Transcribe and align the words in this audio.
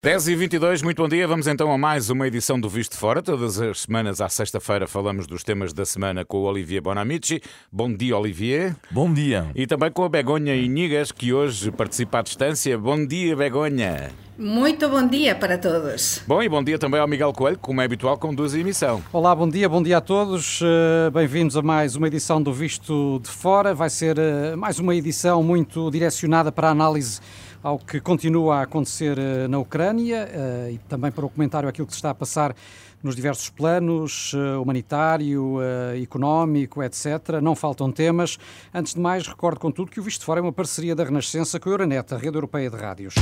10 0.00 0.28
e 0.28 0.36
22 0.36 0.80
muito 0.80 1.02
bom 1.02 1.08
dia. 1.08 1.26
Vamos 1.26 1.48
então 1.48 1.72
a 1.72 1.76
mais 1.76 2.08
uma 2.08 2.28
edição 2.28 2.60
do 2.60 2.68
Visto 2.68 2.96
Fora. 2.96 3.20
Todas 3.20 3.60
as 3.60 3.80
semanas, 3.80 4.20
à 4.20 4.28
sexta-feira, 4.28 4.86
falamos 4.86 5.26
dos 5.26 5.42
temas 5.42 5.72
da 5.72 5.84
semana 5.84 6.24
com 6.24 6.38
o 6.38 6.42
Olivier 6.44 6.80
Bonamici. 6.80 7.42
Bom 7.72 7.92
dia, 7.92 8.16
Olivier. 8.16 8.76
Bom 8.92 9.12
dia. 9.12 9.50
E 9.56 9.66
também 9.66 9.90
com 9.90 10.04
a 10.04 10.08
Begonha 10.08 10.54
Inigas, 10.54 11.10
que 11.10 11.32
hoje 11.32 11.72
participa 11.72 12.20
à 12.20 12.22
distância. 12.22 12.78
Bom 12.78 13.04
dia, 13.04 13.34
Begonha. 13.34 14.12
Muito 14.38 14.88
bom 14.88 15.04
dia 15.04 15.34
para 15.34 15.58
todos. 15.58 16.22
Bom, 16.24 16.40
e 16.40 16.48
bom 16.48 16.62
dia 16.62 16.78
também 16.78 17.00
ao 17.00 17.08
Miguel 17.08 17.32
Coelho, 17.32 17.58
como 17.58 17.80
é 17.80 17.84
habitual, 17.84 18.16
conduz 18.16 18.54
a 18.54 18.58
emissão. 18.60 19.02
Olá, 19.12 19.34
bom 19.34 19.48
dia, 19.48 19.68
bom 19.68 19.82
dia 19.82 19.98
a 19.98 20.00
todos. 20.00 20.60
Eh, 20.62 21.10
bem-vindos 21.10 21.56
a 21.56 21.62
mais 21.62 21.96
uma 21.96 22.06
edição 22.06 22.40
do 22.40 22.52
Visto 22.52 23.18
de 23.20 23.28
Fora. 23.28 23.74
Vai 23.74 23.90
ser 23.90 24.16
eh, 24.16 24.54
mais 24.54 24.78
uma 24.78 24.94
edição 24.94 25.42
muito 25.42 25.90
direcionada 25.90 26.52
para 26.52 26.68
a 26.68 26.70
análise 26.70 27.20
ao 27.62 27.78
que 27.78 28.00
continua 28.00 28.56
a 28.56 28.62
acontecer 28.62 29.18
eh, 29.18 29.48
na 29.48 29.58
Ucrânia 29.58 30.28
eh, 30.32 30.72
e 30.74 30.78
também 30.88 31.10
para 31.10 31.26
o 31.26 31.28
comentário 31.28 31.68
aquilo 31.68 31.86
que 31.86 31.92
se 31.92 31.98
está 31.98 32.10
a 32.10 32.14
passar 32.14 32.54
nos 33.02 33.14
diversos 33.14 33.48
planos, 33.48 34.32
eh, 34.34 34.56
humanitário, 34.56 35.58
económico, 36.02 36.82
etc. 36.82 37.40
Não 37.42 37.54
faltam 37.54 37.90
temas. 37.90 38.38
Antes 38.72 38.94
de 38.94 39.00
mais, 39.00 39.26
recordo 39.26 39.60
contudo 39.60 39.90
que 39.90 40.00
o 40.00 40.02
Visto 40.02 40.24
Fora 40.24 40.40
é 40.40 40.42
uma 40.42 40.52
parceria 40.52 40.94
da 40.94 41.04
Renascença 41.04 41.58
com 41.60 41.68
a 41.68 41.72
Euronet, 41.72 42.14
a 42.14 42.18
rede 42.18 42.36
europeia 42.36 42.70
de 42.70 42.76
rádios. 42.76 43.14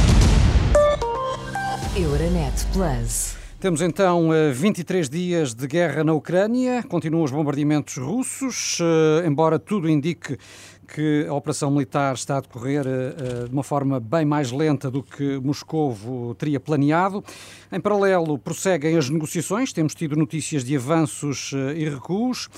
Euronet 1.96 2.66
Plus. 2.72 3.36
Temos 3.58 3.80
então 3.80 4.28
23 4.52 5.08
dias 5.08 5.54
de 5.54 5.66
guerra 5.66 6.04
na 6.04 6.12
Ucrânia, 6.12 6.82
continuam 6.82 7.24
os 7.24 7.30
bombardeamentos 7.30 7.96
russos, 7.96 8.78
embora 9.26 9.58
tudo 9.58 9.88
indique 9.88 10.36
que 10.86 11.26
a 11.28 11.34
operação 11.34 11.70
militar 11.70 12.14
está 12.14 12.38
a 12.38 12.40
decorrer 12.40 12.84
uh, 12.86 13.48
de 13.48 13.52
uma 13.52 13.62
forma 13.62 13.98
bem 13.98 14.24
mais 14.24 14.52
lenta 14.52 14.90
do 14.90 15.02
que 15.02 15.38
Moscovo 15.38 16.34
teria 16.34 16.60
planeado. 16.60 17.22
Em 17.72 17.80
paralelo, 17.80 18.38
prosseguem 18.38 18.96
as 18.96 19.10
negociações, 19.10 19.72
temos 19.72 19.94
tido 19.94 20.16
notícias 20.16 20.64
de 20.64 20.76
avanços 20.76 21.52
uh, 21.52 21.72
e 21.76 21.88
recuos. 21.88 22.48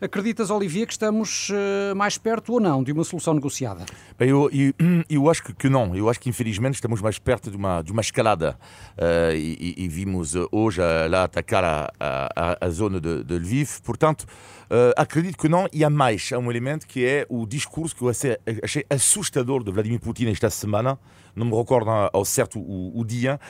Acreditas, 0.00 0.50
Olivier, 0.50 0.86
que 0.86 0.92
estamos 0.92 1.50
uh, 1.50 1.94
mais 1.94 2.18
perto 2.18 2.54
ou 2.54 2.60
não 2.60 2.82
de 2.82 2.90
uma 2.90 3.04
solução 3.04 3.32
negociada? 3.32 3.86
Bem, 4.18 4.28
eu, 4.28 4.50
eu, 4.52 4.74
eu, 5.08 5.30
acho 5.30 5.42
que, 5.42 5.68
não. 5.68 5.94
Eu 5.94 6.08
acho 6.10 6.18
que, 6.18 6.28
infelizmente, 6.28 6.74
estamos 6.74 7.00
mais 7.00 7.18
perto 7.18 7.50
de 7.50 7.56
uma, 7.56 7.80
de 7.80 7.92
uma 7.92 8.00
escalada. 8.00 8.58
Uh, 8.98 9.34
e, 9.34 9.74
e, 9.78 9.88
vimos 9.88 10.34
hoje 10.50 10.80
lá 11.08 11.24
atacar 11.24 11.64
a, 11.64 11.92
a, 12.00 12.66
a 12.66 12.70
zona 12.70 13.00
de, 13.00 13.22
de 13.22 13.38
Lviv. 13.38 13.80
Portanto, 13.82 14.22
uh, 14.22 14.92
acredito 14.96 15.38
que 15.38 15.48
não. 15.48 15.68
E 15.72 15.84
há 15.84 15.90
mais. 15.90 16.32
Há 16.32 16.38
um 16.38 16.50
elemento 16.50 16.86
que 16.86 17.04
é 17.04 17.24
o 17.28 17.46
discurso 17.46 17.94
que 17.94 18.02
eu 18.02 18.08
achei, 18.08 18.36
achei 18.62 18.84
assustador 18.90 19.62
de 19.62 19.70
Vladimir 19.70 20.00
Putin 20.00 20.26
esta 20.26 20.50
semana. 20.50 20.98
Não 21.36 21.46
me 21.46 21.56
recordo 21.56 21.90
ao 22.12 22.24
certo 22.24 22.58
o, 22.58 22.98
o 22.98 23.04
dia. 23.04 23.40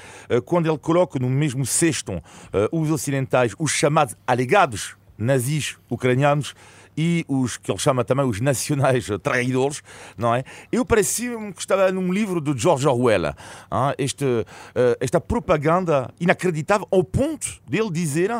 quando 0.46 0.66
ele 0.66 0.78
coloca 0.78 1.18
no 1.18 1.28
mesmo 1.28 1.66
cesto 1.66 2.22
os 2.72 2.90
ocidentais, 2.90 3.54
os 3.58 3.72
chamados 3.72 4.16
alegados 4.26 4.96
nazis 5.18 5.76
ucranianos 5.88 6.54
e 6.96 7.24
os 7.28 7.56
que 7.56 7.70
ele 7.70 7.78
chama 7.78 8.04
também 8.04 8.24
os 8.24 8.40
nacionais 8.40 9.08
traidores, 9.22 9.82
não 10.16 10.34
é? 10.34 10.44
Eu 10.70 10.84
parecia-me 10.84 11.52
que 11.52 11.60
estava 11.60 11.90
num 11.90 12.12
livro 12.12 12.40
de 12.40 12.56
George 12.56 12.86
Orwell. 12.86 13.26
Hein? 13.26 13.34
Este, 13.98 14.24
uh, 14.24 14.46
esta 15.00 15.20
propaganda 15.20 16.12
inacreditável 16.20 16.86
ao 16.90 17.02
ponto 17.02 17.60
dele 17.68 17.90
dizer 17.90 18.30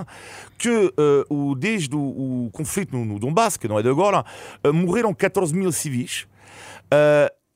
que 0.56 0.68
uh, 0.70 1.34
o, 1.34 1.54
desde 1.54 1.94
o, 1.94 2.46
o 2.46 2.50
conflito 2.52 2.96
no, 2.96 3.04
no, 3.04 3.18
Donbass, 3.18 3.56
que 3.56 3.68
não 3.68 3.78
é 3.78 3.82
de 3.82 3.88
agora, 3.88 4.24
uh, 4.64 4.72
morreram 4.72 5.12
14 5.12 5.54
mil 5.54 5.72
civis. 5.72 6.26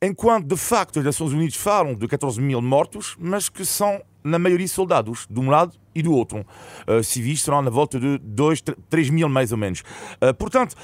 enquanto 0.02 0.46
de 0.46 0.56
facto 0.56 0.98
as 0.98 1.04
Nações 1.04 1.32
Unidas 1.32 1.56
falam 1.56 1.94
de 1.94 2.06
14 2.06 2.40
mil 2.40 2.60
mortos, 2.60 3.16
mas 3.18 3.48
que 3.48 3.64
são 3.64 4.02
na 4.22 4.38
maioria 4.38 4.68
soldados, 4.68 5.26
de 5.30 5.38
um 5.40 5.48
lado 5.48 5.72
e 5.98 6.02
do 6.02 6.12
outro. 6.12 6.46
Uh, 6.86 7.02
civis 7.02 7.42
serão 7.42 7.60
na 7.60 7.70
volta 7.70 7.98
de 7.98 8.18
2, 8.18 8.62
3 8.88 9.10
mil 9.10 9.28
mais 9.28 9.50
ou 9.50 9.58
menos. 9.58 9.80
Uh, 10.22 10.32
portanto, 10.32 10.76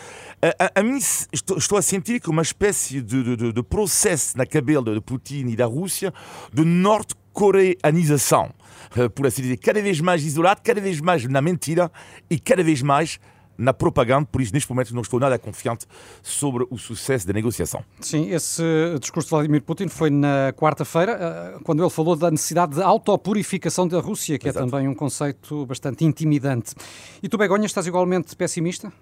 a, 0.43 0.81
a, 0.81 0.83
mim 0.83 0.98
estou, 1.33 1.56
estou, 1.56 1.78
a 1.78 1.83
sentir 1.83 2.21
que 2.21 2.28
uma 2.28 2.43
espécie 2.43 3.00
de, 3.00 3.37
de, 3.37 3.53
de, 3.53 3.62
processo 3.62 4.37
na 4.37 4.44
cabeça 4.44 4.83
de 4.83 5.00
Putin 5.00 5.47
e 5.49 5.56
da 5.56 5.66
Rússia 5.66 6.12
de 6.53 6.65
norte-coreanização, 6.65 8.53
uh, 8.97 9.09
por 9.11 9.27
assim 9.27 9.43
dizer, 9.43 9.56
cada 9.59 9.81
vez 9.81 10.00
mais 10.00 10.25
isolado, 10.25 10.61
cada 10.65 10.81
vez 10.81 11.00
mais 11.00 11.25
na 11.27 11.41
mentira 11.41 11.91
e 12.28 12.38
cada 12.38 12.65
vez 12.65 12.83
mais 12.83 13.21
na 13.56 13.72
propaganda, 13.72 14.26
por 14.31 14.41
isso 14.41 14.53
neste 14.53 14.69
momento 14.70 14.94
não 14.94 15.03
estou 15.03 15.20
nada 15.20 15.38
confiante 15.38 15.87
sobre 16.22 16.66
o 16.70 16.78
sucesso 16.78 17.26
da 17.26 17.32
negociação. 17.32 17.84
Sim, 18.00 18.31
esse 18.31 18.62
discurso 19.00 19.28
de 19.28 19.31
Vladimir 19.31 19.62
Putin 19.62 19.88
foi 19.88 20.10
na 20.10 20.53
quarta-feira, 20.56 21.19
eh, 21.20 21.59
quando 21.64 21.82
ele 21.82 21.91
falou 21.91 22.16
da 22.16 22.31
necessidade 22.31 22.75
de 22.75 22.82
autopurificação 22.82 23.87
da 23.87 24.00
Rússia, 24.00 24.38
que 24.38 24.48
é 24.48 24.50
Exato. 24.50 24.66
é 24.66 24.70
também 24.70 24.88
um 24.88 24.94
conceito 24.94 25.66
bastante 25.66 26.04
intimidante. 26.04 26.75
E 27.22 27.28
tu, 27.28 27.38
Begonha, 27.38 27.66
estás 27.66 27.87
igualmente 27.87 28.34
pessimista? 28.37 28.93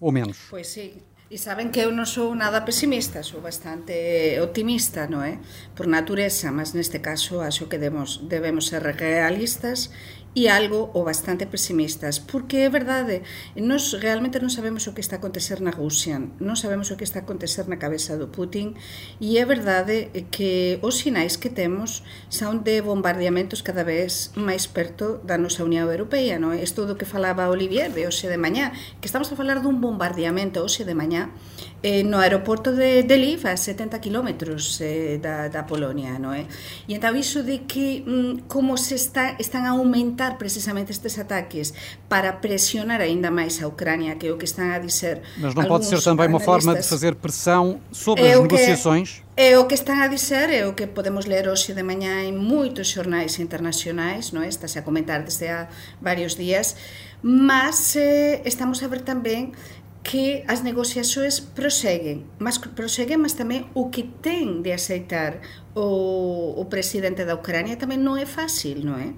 Ou 0.00 0.10
menos? 0.12 0.38
Pois 0.50 0.68
sim. 0.68 0.92
E 1.30 1.38
saben 1.38 1.70
que 1.70 1.78
eu 1.78 1.94
non 1.94 2.10
sou 2.10 2.34
nada 2.34 2.66
pesimista, 2.66 3.22
sou 3.22 3.38
bastante 3.38 3.94
optimista, 4.42 5.06
non 5.06 5.22
é? 5.22 5.38
Por 5.78 5.86
natureza, 5.86 6.50
mas 6.50 6.74
neste 6.74 6.98
caso 6.98 7.38
acho 7.38 7.70
que 7.70 7.78
debemos, 7.78 8.18
debemos 8.26 8.66
ser 8.66 8.82
realistas 8.82 9.94
e 10.30 10.46
algo 10.46 10.94
ou 10.94 11.02
bastante 11.02 11.46
pesimistas, 11.46 12.22
porque 12.22 12.62
é 12.62 12.70
verdade, 12.70 13.26
nós 13.58 13.90
realmente 13.98 14.38
non 14.38 14.46
sabemos 14.46 14.86
o 14.86 14.94
que 14.94 15.02
está 15.02 15.18
a 15.18 15.20
acontecer 15.20 15.58
na 15.58 15.74
Rusia, 15.74 16.22
non 16.38 16.54
sabemos 16.54 16.86
o 16.94 16.96
que 16.96 17.02
está 17.02 17.18
a 17.18 17.26
acontecer 17.26 17.66
na 17.66 17.82
cabeza 17.82 18.14
do 18.14 18.30
Putin, 18.30 18.78
e 19.18 19.42
é 19.42 19.44
verdade 19.44 20.14
que 20.30 20.78
os 20.86 21.02
sinais 21.02 21.34
que 21.34 21.50
temos 21.50 22.06
son 22.30 22.62
de 22.62 22.78
bombardeamentos 22.78 23.66
cada 23.66 23.82
vez 23.82 24.30
máis 24.38 24.70
perto 24.70 25.18
da 25.26 25.34
nosa 25.34 25.66
Unión 25.66 25.90
Europea, 25.90 26.38
non? 26.38 26.54
Isto 26.54 26.86
do 26.86 26.94
que 26.94 27.10
falaba 27.10 27.50
Olivier 27.50 27.90
de 27.90 28.06
hoxe 28.06 28.30
de 28.30 28.38
mañá, 28.38 28.70
que 29.02 29.10
estamos 29.10 29.26
a 29.34 29.38
falar 29.38 29.58
dun 29.58 29.82
bombardeamento 29.82 30.62
hoxe 30.62 30.86
de 30.86 30.94
mañá 30.94 31.34
eh, 31.82 32.06
no 32.06 32.22
aeroporto 32.22 32.70
de, 32.70 33.02
de 33.02 33.16
Lviv 33.18 33.50
a 33.50 33.58
70 33.58 33.98
km 33.98 34.30
eh, 34.78 35.18
da, 35.18 35.50
da 35.50 35.66
Polonia, 35.66 36.22
non 36.22 36.38
é? 36.38 36.46
E 36.86 36.94
entao 36.94 37.18
iso 37.18 37.42
de 37.42 37.66
que 37.66 38.06
mm, 38.06 38.46
como 38.46 38.78
se 38.78 38.94
está, 38.94 39.34
están 39.42 39.66
aumentando 39.66 40.19
precisamente 40.36 40.92
estes 40.92 41.16
ataques 41.16 41.72
para 42.08 42.44
presionar 42.44 43.00
ainda 43.00 43.32
máis 43.32 43.56
a 43.62 43.66
Ucrânia, 43.66 44.20
que 44.20 44.28
é 44.28 44.32
o 44.32 44.36
que 44.36 44.44
están 44.44 44.76
a 44.76 44.78
dizer 44.78 45.24
Mas 45.40 45.56
non 45.56 45.64
pode 45.64 45.88
ser 45.88 46.04
também 46.04 46.28
uma 46.28 46.42
forma 46.42 46.76
de 46.76 46.84
fazer 46.84 47.16
pressão 47.16 47.80
sobre 47.88 48.28
é 48.28 48.36
as 48.36 48.44
negociações? 48.44 49.24
É 49.40 49.56
o 49.56 49.64
que 49.64 49.72
están 49.72 50.04
a 50.04 50.08
dizer, 50.12 50.52
é 50.52 50.68
o 50.68 50.76
que 50.76 50.84
podemos 50.84 51.24
ler 51.24 51.48
hoxe 51.48 51.72
de 51.72 51.80
mañá 51.80 52.20
en 52.28 52.36
moitos 52.36 52.92
xornais 52.92 53.40
internacionais, 53.40 54.36
non 54.36 54.44
estás 54.44 54.76
a 54.76 54.84
comentar 54.84 55.24
desde 55.24 55.48
há 55.48 55.72
varios 56.04 56.36
días, 56.36 56.76
mas 57.24 57.96
eh, 57.96 58.44
estamos 58.44 58.84
a 58.84 58.88
ver 58.92 59.00
tamén 59.00 59.56
que 60.02 60.44
as 60.48 60.62
negociações 60.62 61.40
proseguen, 61.40 62.24
mas 62.38 62.56
proseguen, 62.58 63.20
mas 63.20 63.36
tamén 63.36 63.68
o 63.76 63.92
que 63.92 64.08
ten 64.24 64.64
de 64.64 64.72
aceitar 64.72 65.44
o, 65.76 66.56
o 66.56 66.64
presidente 66.72 67.28
da 67.28 67.36
Ucrania 67.36 67.76
tamén 67.76 68.00
non 68.00 68.16
é 68.16 68.24
fácil, 68.24 68.80
non 68.80 68.96
é? 68.96 69.12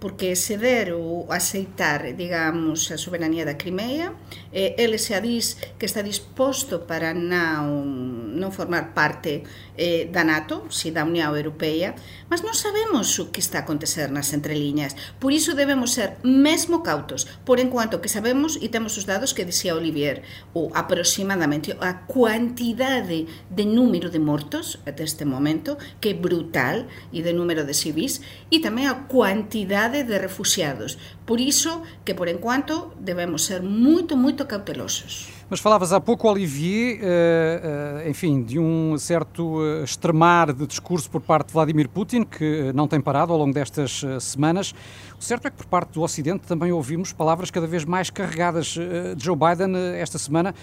porque 0.00 0.36
ceder 0.36 0.94
ou 0.94 1.26
aceitar, 1.28 2.14
digamos, 2.14 2.90
a 2.94 2.96
soberanía 2.96 3.44
da 3.44 3.58
Crimea, 3.58 4.14
eh, 4.54 4.78
ele 4.78 4.98
se 4.98 5.14
adís 5.14 5.58
que 5.78 5.86
está 5.86 6.02
disposto 6.02 6.86
para 6.86 7.10
na 7.12 7.66
un 7.66 8.07
non 8.38 8.54
formar 8.54 8.94
parte 8.94 9.42
eh, 9.78 10.10
da 10.10 10.22
NATO, 10.26 10.66
si 10.70 10.90
da 10.90 11.06
Unión 11.06 11.34
Europea, 11.34 11.94
mas 12.30 12.42
non 12.42 12.54
sabemos 12.54 13.10
o 13.18 13.30
que 13.30 13.42
está 13.42 13.62
a 13.62 13.66
acontecer 13.66 14.10
nas 14.10 14.34
entreliñas. 14.34 14.94
Por 15.22 15.30
iso 15.30 15.54
debemos 15.54 15.94
ser 15.94 16.18
mesmo 16.22 16.82
cautos, 16.82 17.26
por 17.46 17.58
enquanto 17.58 18.02
que 18.02 18.10
sabemos 18.10 18.58
e 18.58 18.70
temos 18.70 18.98
os 18.98 19.06
dados 19.06 19.34
que 19.34 19.46
dicía 19.46 19.78
Olivier, 19.78 20.22
ou 20.54 20.70
aproximadamente 20.74 21.74
a 21.78 22.06
cuantidade 22.06 23.30
de 23.50 23.64
número 23.66 24.10
de 24.10 24.18
mortos 24.18 24.78
até 24.86 25.04
este 25.04 25.26
momento, 25.26 25.78
que 26.02 26.10
é 26.10 26.18
brutal, 26.18 26.86
e 27.12 27.22
de 27.22 27.32
número 27.32 27.62
de 27.62 27.74
civis, 27.74 28.20
e 28.50 28.58
tamén 28.58 28.90
a 28.90 29.06
cuantidade 29.06 30.02
de 30.04 30.16
refugiados. 30.18 30.98
Por 31.22 31.38
iso 31.38 31.82
que, 32.04 32.14
por 32.14 32.28
enquanto, 32.28 32.94
debemos 32.98 33.46
ser 33.46 33.62
muito, 33.62 34.16
muito 34.16 34.46
cautelosos. 34.50 35.37
Mas 35.50 35.60
falavas 35.60 35.94
há 35.94 36.00
pouco, 36.00 36.28
Olivier, 36.28 36.98
uh, 36.98 38.04
uh, 38.04 38.10
enfim, 38.10 38.42
de 38.42 38.58
um 38.58 38.98
certo 38.98 39.60
uh, 39.60 39.82
extremar 39.82 40.52
de 40.52 40.66
discurso 40.66 41.10
por 41.10 41.22
parte 41.22 41.46
de 41.46 41.54
Vladimir 41.54 41.88
Putin, 41.88 42.22
que 42.22 42.70
não 42.74 42.86
tem 42.86 43.00
parado 43.00 43.32
ao 43.32 43.38
longo 43.38 43.54
destas 43.54 44.04
semanas. 44.20 44.74
O 45.18 45.24
certo 45.24 45.46
é 45.46 45.50
que 45.50 45.56
por 45.56 45.64
parte 45.64 45.92
do 45.94 46.02
Ocidente 46.02 46.46
também 46.46 46.70
ouvimos 46.70 47.14
palavras 47.14 47.50
cada 47.50 47.66
vez 47.66 47.86
mais 47.86 48.10
carregadas. 48.10 48.76
Joe 49.16 49.34
Biden, 49.34 49.74
esta 49.96 50.18
semana, 50.18 50.54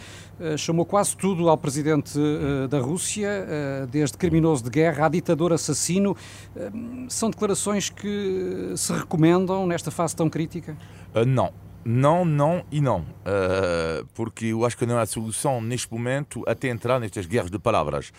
chamou 0.55 0.85
quase 0.85 1.17
tudo 1.17 1.49
ao 1.49 1.57
presidente 1.57 2.17
da 2.69 2.79
Rússia, 2.79 3.47
desde 3.91 4.17
criminoso 4.17 4.63
de 4.63 4.69
guerra 4.69 5.07
a 5.07 5.09
ditador 5.09 5.51
assassino. 5.51 6.15
São 7.09 7.29
declarações 7.31 7.89
que 7.89 8.73
se 8.77 8.93
recomendam 8.93 9.65
nesta 9.65 9.89
fase 9.91 10.15
tão 10.15 10.29
crítica? 10.29 10.77
não 11.25 11.64
não, 11.85 12.25
não 12.25 12.65
e 12.71 12.81
não. 12.81 13.01
Uh, 13.01 14.05
porque 14.15 14.47
eu 14.47 14.65
acho 14.65 14.75
que 14.75 14.85
não 14.85 14.97
há 14.97 15.05
solução 15.05 15.61
neste 15.61 15.91
momento 15.91 16.43
até 16.47 16.67
entrar 16.67 16.99
nestas 16.99 17.27
guerras 17.27 17.51
de 17.51 17.59
palavras. 17.59 18.09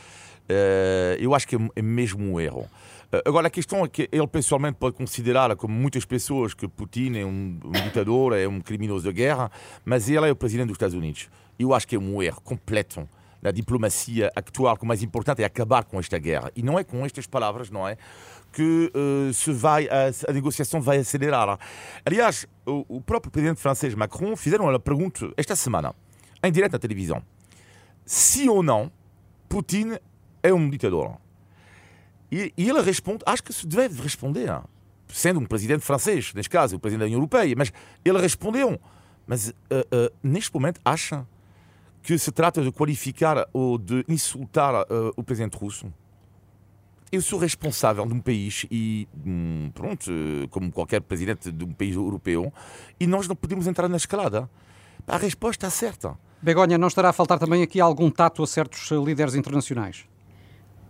Uh, 0.48 1.18
eu 1.18 1.34
acho 1.34 1.48
que 1.48 1.56
é, 1.56 1.58
é 1.74 1.82
mesmo 1.82 2.24
um 2.24 2.40
erro. 2.40 2.66
Agora, 3.24 3.46
a 3.46 3.50
questão 3.50 3.84
é 3.84 3.88
que 3.88 4.08
ele 4.10 4.26
pessoalmente 4.26 4.78
pode 4.78 4.96
considerar, 4.96 5.54
como 5.56 5.72
muitas 5.72 6.04
pessoas, 6.04 6.54
que 6.54 6.66
Putin 6.66 7.16
é 7.16 7.24
um, 7.24 7.58
um 7.64 7.70
ditador, 7.70 8.36
é 8.36 8.48
um 8.48 8.60
criminoso 8.60 9.04
de 9.08 9.12
guerra, 9.12 9.50
mas 9.84 10.08
ele 10.10 10.28
é 10.28 10.30
o 10.30 10.36
presidente 10.36 10.68
dos 10.68 10.74
Estados 10.74 10.94
Unidos. 10.94 11.28
Eu 11.58 11.72
acho 11.72 11.86
que 11.86 11.94
é 11.94 11.98
um 11.98 12.20
erro 12.20 12.40
completo 12.42 13.08
na 13.46 13.52
diplomacia 13.52 14.32
atual, 14.34 14.76
que 14.76 14.82
o 14.82 14.86
mais 14.86 15.04
importante 15.04 15.40
é 15.40 15.44
acabar 15.44 15.84
com 15.84 16.00
esta 16.00 16.18
guerra. 16.18 16.50
E 16.56 16.62
não 16.64 16.76
é 16.76 16.82
com 16.82 17.06
estas 17.06 17.28
palavras, 17.28 17.70
não 17.70 17.86
é? 17.86 17.96
Que 18.52 18.90
uh, 18.92 19.32
se 19.32 19.52
vai, 19.52 19.88
a, 19.88 20.10
a, 20.28 20.32
negociação 20.32 20.80
vai 20.80 20.98
acelerar. 20.98 21.56
Aliás, 22.04 22.44
o, 22.66 22.84
o, 22.96 23.00
próprio 23.00 23.30
presidente 23.30 23.60
francês 23.60 23.94
Macron 23.94 24.34
fizeram 24.34 24.64
uma 24.64 24.80
pergunta 24.80 25.30
esta 25.36 25.54
semana, 25.54 25.94
em 26.42 26.50
direto 26.50 26.72
na 26.72 26.78
televisão. 26.80 27.22
Se 28.04 28.48
ou 28.48 28.64
não 28.64 28.90
Putin 29.48 29.96
é 30.42 30.52
um 30.52 30.68
ditador? 30.68 31.16
E, 32.32 32.52
e 32.56 32.68
ele 32.68 32.82
responde, 32.82 33.22
acho 33.26 33.44
que 33.44 33.52
se 33.52 33.64
deve 33.64 34.02
responder, 34.02 34.60
sendo 35.06 35.38
um 35.38 35.46
presidente 35.46 35.84
francês, 35.84 36.34
neste 36.34 36.50
caso, 36.50 36.74
o 36.74 36.80
presidente 36.80 37.00
da 37.00 37.06
União 37.06 37.18
Europeia, 37.18 37.54
mas 37.56 37.72
ele 38.04 38.20
respondeu. 38.20 38.80
Mas 39.24 39.50
uh, 39.50 39.52
uh, 39.52 40.12
neste 40.20 40.52
momento 40.52 40.80
acha 40.84 41.24
que 42.06 42.16
se 42.16 42.30
trata 42.30 42.62
de 42.62 42.70
qualificar 42.70 43.48
ou 43.52 43.76
de 43.76 44.04
insultar 44.08 44.82
uh, 44.82 45.12
o 45.16 45.24
presidente 45.24 45.56
russo? 45.56 45.92
Eu 47.10 47.20
sou 47.20 47.36
responsável 47.36 48.06
de 48.06 48.14
um 48.14 48.20
país 48.20 48.64
e, 48.70 49.08
hum, 49.26 49.72
pronto, 49.74 50.08
como 50.50 50.70
qualquer 50.70 51.00
presidente 51.00 51.50
de 51.50 51.64
um 51.64 51.72
país 51.72 51.96
europeu, 51.96 52.52
e 53.00 53.08
nós 53.08 53.26
não 53.26 53.34
podemos 53.34 53.66
entrar 53.66 53.88
na 53.88 53.96
escalada. 53.96 54.48
A 55.04 55.16
resposta 55.16 55.66
é 55.66 55.70
certa. 55.70 56.16
Begonha, 56.40 56.78
não 56.78 56.86
estará 56.86 57.08
a 57.08 57.12
faltar 57.12 57.40
também 57.40 57.64
aqui 57.64 57.80
algum 57.80 58.08
tato 58.08 58.40
a 58.40 58.46
certos 58.46 58.88
líderes 58.92 59.34
internacionais? 59.34 60.04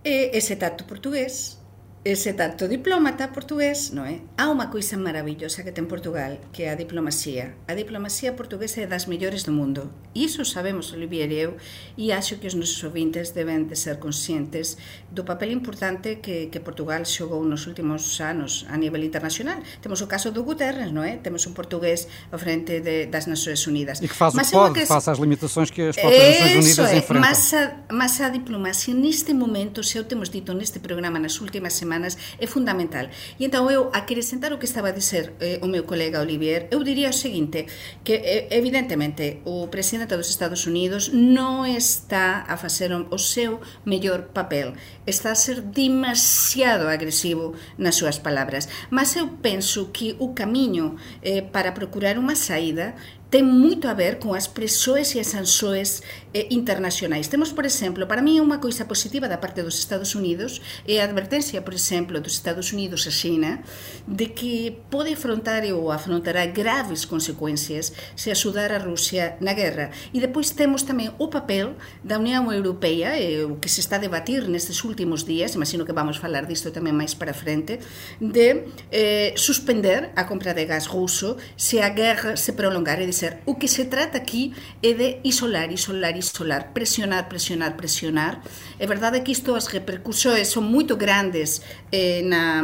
É 0.04 0.36
esse 0.36 0.54
tato 0.54 0.84
português 0.84 1.58
ese 2.06 2.34
tanto 2.34 2.68
diplomata 2.70 3.34
portugués, 3.34 3.90
non 3.90 4.06
é? 4.06 4.22
Há 4.38 4.46
unha 4.46 4.70
coisa 4.70 4.94
maravillosa 4.94 5.66
que 5.66 5.74
ten 5.74 5.90
Portugal, 5.90 6.38
que 6.54 6.62
é 6.62 6.70
a 6.70 6.78
diplomasía. 6.78 7.58
A 7.66 7.74
diplomasía 7.74 8.38
portuguesa 8.38 8.78
é 8.78 8.86
das 8.86 9.10
mellores 9.10 9.42
do 9.42 9.50
mundo. 9.50 9.90
E 10.14 10.22
iso 10.22 10.46
sabemos 10.46 10.94
Olivier 10.94 11.26
e 11.34 11.42
eu, 11.42 11.58
e 11.98 12.14
acho 12.14 12.38
que 12.38 12.46
os 12.46 12.54
nosos 12.54 12.78
ouvintes 12.86 13.34
deben 13.34 13.66
de 13.66 13.74
ser 13.74 13.98
conscientes 13.98 14.78
do 15.10 15.26
papel 15.26 15.50
importante 15.50 16.22
que, 16.22 16.46
que 16.46 16.62
Portugal 16.62 17.02
xogou 17.02 17.42
nos 17.42 17.66
últimos 17.66 18.06
anos 18.22 18.70
a 18.70 18.78
nivel 18.78 19.02
internacional. 19.02 19.58
Temos 19.82 19.98
o 19.98 20.06
caso 20.06 20.30
do 20.30 20.46
Guterres, 20.46 20.94
non 20.94 21.02
é? 21.02 21.18
Temos 21.18 21.42
un 21.50 21.58
portugués 21.58 22.06
ao 22.30 22.38
frente 22.38 22.86
de, 22.86 23.10
das 23.10 23.26
Nações 23.26 23.66
Unidas. 23.66 23.98
E 23.98 24.06
que 24.06 24.14
faz 24.14 24.30
mas 24.30 24.54
o 24.54 24.54
que 24.54 24.62
pode, 24.62 24.74
que... 24.78 24.86
face 24.86 25.10
às 25.10 25.18
limitações 25.18 25.74
que 25.74 25.90
as 25.90 25.98
próprias 25.98 26.38
Nações 26.38 26.70
Unidas 26.70 26.86
é, 26.86 27.02
enfrentam. 27.02 27.26
Mas 27.26 27.50
a, 27.50 27.62
mas 27.90 28.14
a 28.22 28.30
diplomacia 28.30 28.94
neste 28.94 29.34
momento, 29.34 29.82
se 29.82 29.98
eu 29.98 30.06
temos 30.06 30.30
dito 30.30 30.54
neste 30.54 30.78
programa 30.78 31.18
nas 31.18 31.42
últimas 31.42 31.74
semanas, 31.74 31.95
semanas 31.96 32.18
é 32.38 32.46
fundamental. 32.46 33.08
E 33.40 33.44
então 33.44 33.70
eu, 33.70 33.90
acrescentar 33.92 34.52
o 34.52 34.58
que 34.58 34.66
estaba 34.66 34.88
a 34.88 34.92
dizer 34.92 35.32
eh, 35.40 35.58
o 35.62 35.66
meu 35.66 35.84
colega 35.84 36.20
Olivier, 36.20 36.68
eu 36.70 36.84
diría 36.84 37.08
o 37.08 37.12
seguinte, 37.12 37.66
que 38.04 38.12
eh, 38.12 38.48
evidentemente 38.50 39.40
o 39.44 39.68
presidente 39.68 40.16
dos 40.16 40.28
Estados 40.28 40.66
Unidos 40.66 41.08
non 41.12 41.64
está 41.64 42.44
a 42.44 42.56
facer 42.60 42.92
o 42.92 43.18
seu 43.18 43.58
mellor 43.88 44.30
papel, 44.36 44.76
está 45.08 45.32
a 45.32 45.38
ser 45.38 45.64
demasiado 45.64 46.86
agresivo 46.86 47.56
nas 47.80 47.96
súas 47.96 48.20
palabras, 48.20 48.68
mas 48.92 49.16
eu 49.16 49.40
penso 49.40 49.88
que 49.90 50.14
o 50.20 50.36
camiño 50.36 51.00
eh, 51.24 51.40
para 51.40 51.72
procurar 51.72 52.20
unha 52.20 52.36
saída 52.36 52.94
ten 53.26 53.42
moito 53.42 53.90
a 53.90 53.94
ver 53.94 54.22
con 54.22 54.38
as 54.38 54.46
presoes 54.46 55.10
e 55.14 55.18
as 55.18 55.34
sansoes 55.34 56.06
eh, 56.30 56.46
internacionais. 56.54 57.26
Temos, 57.26 57.50
por 57.50 57.66
exemplo, 57.66 58.06
para 58.06 58.22
mí 58.22 58.38
unha 58.38 58.62
coisa 58.62 58.86
positiva 58.86 59.26
da 59.26 59.42
parte 59.42 59.66
dos 59.66 59.82
Estados 59.82 60.14
Unidos 60.14 60.62
é 60.86 61.02
a 61.02 61.06
advertencia, 61.10 61.58
por 61.58 61.74
exemplo, 61.74 62.22
dos 62.22 62.38
Estados 62.38 62.70
Unidos 62.70 63.02
a 63.10 63.12
China 63.12 63.66
de 64.06 64.30
que 64.30 64.78
pode 64.92 65.10
afrontar 65.10 65.66
ou 65.74 65.90
afrontará 65.90 66.46
graves 66.46 67.02
consecuencias 67.02 67.90
se 68.14 68.30
axudar 68.30 68.70
a 68.70 68.78
Rusia 68.78 69.34
na 69.42 69.58
guerra. 69.58 69.90
E 70.14 70.22
depois 70.22 70.54
temos 70.54 70.86
tamén 70.86 71.10
o 71.18 71.26
papel 71.26 71.74
da 72.06 72.22
Unión 72.22 72.46
Europea, 72.54 73.18
eh, 73.18 73.42
o 73.42 73.58
que 73.58 73.66
se 73.66 73.82
está 73.82 73.98
a 73.98 74.04
debatir 74.04 74.46
nestes 74.46 74.86
últimos 74.86 75.26
días, 75.26 75.58
imagino 75.58 75.82
que 75.82 75.96
vamos 75.96 76.22
falar 76.22 76.46
disto 76.46 76.70
tamén 76.70 76.94
máis 76.94 77.18
para 77.18 77.34
frente, 77.34 77.82
de 78.22 78.70
eh, 78.94 79.34
suspender 79.34 80.14
a 80.14 80.30
compra 80.30 80.54
de 80.54 80.62
gas 80.62 80.86
ruso 80.86 81.34
se 81.58 81.82
a 81.82 81.90
guerra 81.90 82.38
se 82.38 82.54
prolongar, 82.54 83.02
é 83.02 83.15
dizer, 83.16 83.40
o 83.48 83.56
que 83.56 83.66
se 83.66 83.88
trata 83.88 84.20
aquí 84.20 84.52
é 84.84 84.92
de 84.92 85.08
isolar, 85.24 85.72
isolar, 85.72 86.16
isolar, 86.16 86.72
presionar, 86.76 87.28
presionar, 87.28 87.72
presionar. 87.74 88.44
É 88.78 88.86
verdade 88.86 89.24
que 89.24 89.32
isto 89.32 89.56
as 89.56 89.72
repercusións 89.72 90.52
son 90.52 90.68
moito 90.68 91.00
grandes 91.00 91.64
eh, 91.88 92.20
na, 92.20 92.60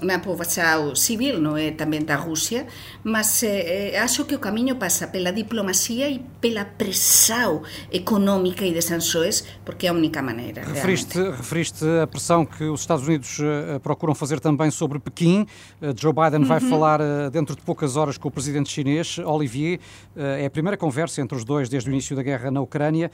na 0.00 0.24
poboação 0.24 0.96
civil, 0.96 1.36
non 1.36 1.60
é 1.60 1.76
tamén 1.76 2.08
da 2.08 2.16
Rusia, 2.16 2.64
mas 3.04 3.44
eh, 3.44 3.92
eh, 3.92 4.00
acho 4.00 4.24
que 4.24 4.32
o 4.32 4.40
camiño 4.40 4.80
pasa 4.80 5.12
pela 5.12 5.36
diplomacia 5.36 6.08
e 6.08 6.24
pela 6.40 6.64
pressão 6.64 7.60
económica 7.92 8.64
e 8.64 8.72
de 8.72 8.80
sanções, 8.80 9.44
porque 9.64 9.84
é 9.84 9.90
a 9.90 9.92
única 9.92 10.24
maneira. 10.24 10.64
Referiste, 10.64 11.20
referiste 11.20 11.84
a 12.00 12.06
pressão 12.06 12.46
que 12.46 12.64
os 12.64 12.80
Estados 12.80 13.04
Unidos 13.04 13.38
uh, 13.38 13.78
procuram 13.80 14.14
fazer 14.14 14.40
também 14.40 14.70
sobre 14.70 14.98
Pequim. 14.98 15.46
Uh, 15.80 15.92
Joe 15.92 16.12
Biden 16.12 16.44
vai 16.44 16.60
uhum. 16.62 16.70
falar 16.70 17.00
uh, 17.00 17.30
dentro 17.30 17.54
de 17.54 17.60
poucas 17.62 17.96
horas 17.96 18.16
com 18.16 18.28
o 18.28 18.30
presidente 18.30 18.70
chinês, 18.70 19.18
Olivier. 19.18 19.78
É 20.16 20.46
a 20.46 20.50
primeira 20.50 20.76
conversa 20.76 21.20
entre 21.20 21.36
os 21.36 21.44
dois 21.44 21.68
desde 21.68 21.88
o 21.88 21.92
início 21.92 22.16
da 22.16 22.22
guerra 22.22 22.50
na 22.50 22.60
Ucrânia. 22.60 23.10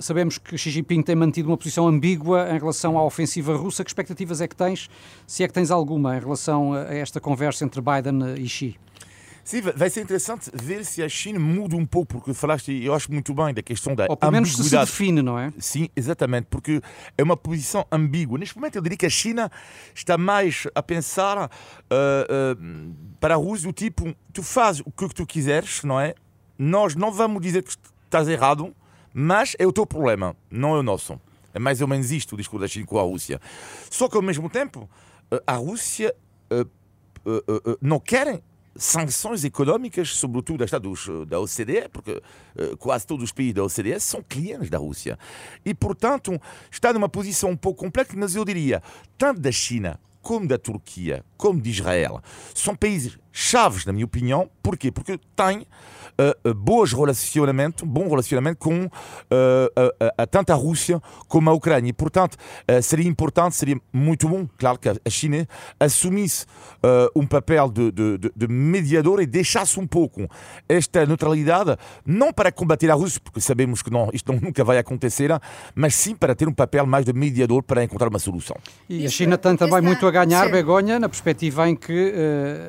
Sabemos 0.00 0.38
que 0.38 0.56
Xi 0.56 0.70
Jinping 0.70 1.02
tem 1.02 1.14
mantido 1.14 1.48
uma 1.48 1.56
posição 1.56 1.86
ambígua 1.86 2.48
em 2.50 2.58
relação 2.58 2.98
à 2.98 3.04
ofensiva 3.04 3.54
russa. 3.56 3.84
Que 3.84 3.90
expectativas 3.90 4.40
é 4.40 4.48
que 4.48 4.56
tens, 4.56 4.88
se 5.26 5.44
é 5.44 5.48
que 5.48 5.54
tens 5.54 5.70
alguma, 5.70 6.16
em 6.16 6.20
relação 6.20 6.72
a 6.72 6.94
esta 6.94 7.20
conversa 7.20 7.64
entre 7.64 7.80
Biden 7.80 8.34
e 8.42 8.48
Xi? 8.48 8.76
Sim, 9.48 9.62
vai 9.62 9.88
ser 9.88 10.02
interessante 10.02 10.50
ver 10.52 10.84
se 10.84 11.02
a 11.02 11.08
China 11.08 11.38
muda 11.38 11.74
um 11.74 11.86
pouco, 11.86 12.16
porque 12.18 12.34
falaste, 12.34 12.70
eu 12.84 12.92
acho 12.92 13.10
muito 13.10 13.32
bem, 13.32 13.54
da 13.54 13.62
questão 13.62 13.94
da 13.94 14.04
Ou 14.06 14.14
pelo 14.14 14.30
menos 14.30 14.54
se, 14.54 14.68
define, 14.68 15.22
não 15.22 15.38
é? 15.38 15.50
Sim, 15.58 15.88
exatamente, 15.96 16.48
porque 16.50 16.82
é 17.16 17.22
uma 17.22 17.34
posição 17.34 17.86
ambígua. 17.90 18.38
Neste 18.38 18.54
momento, 18.54 18.76
eu 18.76 18.82
diria 18.82 18.98
que 18.98 19.06
a 19.06 19.10
China 19.10 19.50
está 19.94 20.18
mais 20.18 20.66
a 20.74 20.82
pensar 20.82 21.38
uh, 21.38 21.48
uh, 21.48 22.94
para 23.18 23.32
a 23.32 23.36
Rússia, 23.38 23.70
o 23.70 23.72
tipo, 23.72 24.14
tu 24.34 24.42
fazes 24.42 24.82
o 24.84 24.92
que 24.92 25.08
tu 25.14 25.24
quiseres, 25.24 25.82
não 25.82 25.98
é? 25.98 26.14
Nós 26.58 26.94
não 26.94 27.10
vamos 27.10 27.40
dizer 27.40 27.62
que 27.62 27.70
estás 28.04 28.28
errado, 28.28 28.76
mas 29.14 29.56
é 29.58 29.66
o 29.66 29.72
teu 29.72 29.86
problema, 29.86 30.36
não 30.50 30.76
é 30.76 30.80
o 30.80 30.82
nosso. 30.82 31.18
É 31.54 31.58
mais 31.58 31.80
ou 31.80 31.88
menos 31.88 32.12
isto 32.12 32.34
o 32.34 32.36
discurso 32.36 32.60
da 32.60 32.68
China 32.68 32.84
com 32.84 32.98
a 32.98 33.02
Rússia. 33.02 33.40
Só 33.88 34.10
que 34.10 34.16
ao 34.18 34.22
mesmo 34.22 34.50
tempo, 34.50 34.90
uh, 35.32 35.40
a 35.46 35.54
Rússia 35.54 36.14
não 37.82 38.00
querem 38.00 38.42
sanções 38.78 39.44
econômicas, 39.44 40.14
sobretudo 40.14 40.64
Estados 40.64 41.08
da 41.26 41.40
OCDE, 41.40 41.88
porque 41.92 42.12
uh, 42.12 42.76
quase 42.78 43.06
todos 43.06 43.24
os 43.24 43.32
países 43.32 43.54
da 43.54 43.64
OCDE 43.64 44.00
são 44.00 44.22
clientes 44.22 44.70
da 44.70 44.78
Rússia. 44.78 45.18
E, 45.64 45.74
portanto, 45.74 46.40
está 46.70 46.92
numa 46.92 47.08
posição 47.08 47.50
um 47.50 47.56
pouco 47.56 47.84
complexa, 47.84 48.12
mas 48.16 48.36
eu 48.36 48.44
diria, 48.44 48.82
tanto 49.18 49.40
da 49.40 49.50
China 49.50 50.00
como 50.22 50.46
da 50.46 50.58
Turquia, 50.58 51.24
como 51.36 51.60
de 51.60 51.70
Israel, 51.70 52.22
são 52.54 52.76
países 52.76 53.18
chaves, 53.32 53.84
na 53.84 53.92
minha 53.92 54.04
opinião. 54.04 54.50
Porquê? 54.62 54.92
Porque 54.92 55.18
têm 55.34 55.66
uh, 56.18 56.54
bons 56.54 56.92
relacionamento, 56.92 57.86
bom 57.86 58.08
relacionamento 58.08 58.58
com 58.58 58.84
uh, 58.84 58.90
a, 60.16 60.22
a, 60.22 60.26
tanto 60.26 60.50
a 60.50 60.54
Rússia 60.54 61.00
como 61.28 61.48
a 61.48 61.52
Ucrânia. 61.52 61.90
E, 61.90 61.92
portanto, 61.92 62.34
uh, 62.34 62.82
seria 62.82 63.08
importante, 63.08 63.56
seria 63.56 63.80
muito 63.92 64.28
bom, 64.28 64.46
claro, 64.58 64.78
que 64.78 64.88
a 64.88 65.10
China 65.10 65.46
assumisse 65.78 66.46
um 67.14 67.26
papel 67.26 67.68
de, 67.68 67.90
de, 67.90 68.18
de, 68.34 68.48
mediador 68.48 69.20
e 69.20 69.26
deixasse 69.26 69.78
um 69.78 69.86
pouco 69.86 70.28
esta 70.68 71.04
neutralidade, 71.04 71.76
não 72.06 72.32
para 72.32 72.52
combater 72.52 72.90
a 72.90 72.94
Rússia, 72.94 73.20
porque 73.22 73.40
sabemos 73.40 73.82
que 73.82 73.90
não, 73.90 74.08
isto 74.12 74.32
nunca 74.32 74.64
vai 74.64 74.78
acontecer, 74.78 75.30
mas 75.74 75.94
sim 75.94 76.14
para 76.14 76.34
ter 76.34 76.48
um 76.48 76.52
papel 76.52 76.86
mais 76.86 77.04
de 77.04 77.12
mediador 77.12 77.62
para 77.62 77.82
encontrar 77.82 78.08
uma 78.08 78.18
solução. 78.18 78.56
E 78.88 79.04
a 79.04 79.10
China 79.10 79.36
tem 79.36 79.56
também 79.56 79.80
muito 79.80 80.06
a 80.06 80.10
ganhar, 80.10 80.46
sim. 80.46 80.52
Begonha, 80.52 80.98
na 80.98 81.08
perspectiva 81.08 81.68
em 81.68 81.74
que, 81.74 82.14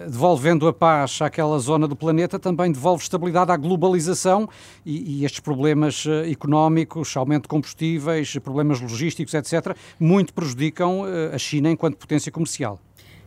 devolvendo 0.07 0.67
a 0.67 0.73
paz 0.73 1.21
àquela 1.21 1.57
zona 1.59 1.87
do 1.87 1.95
planeta, 1.95 2.39
também 2.39 2.71
devolve 2.71 3.03
estabilidade 3.03 3.38
à 3.47 3.57
globalização 3.57 4.49
e, 4.85 5.21
e 5.21 5.25
estes 5.25 5.39
problemas 5.39 6.03
eh, 6.05 6.31
económicos, 6.31 7.15
aumento 7.15 7.43
de 7.43 7.49
combustíveis, 7.49 8.35
problemas 8.43 8.81
logísticos, 8.81 9.33
etc., 9.33 9.75
muito 9.99 10.33
prejudicam 10.33 11.07
eh, 11.07 11.35
a 11.35 11.37
China 11.37 11.71
enquanto 11.71 11.95
potência 11.95 12.31
comercial. 12.31 12.79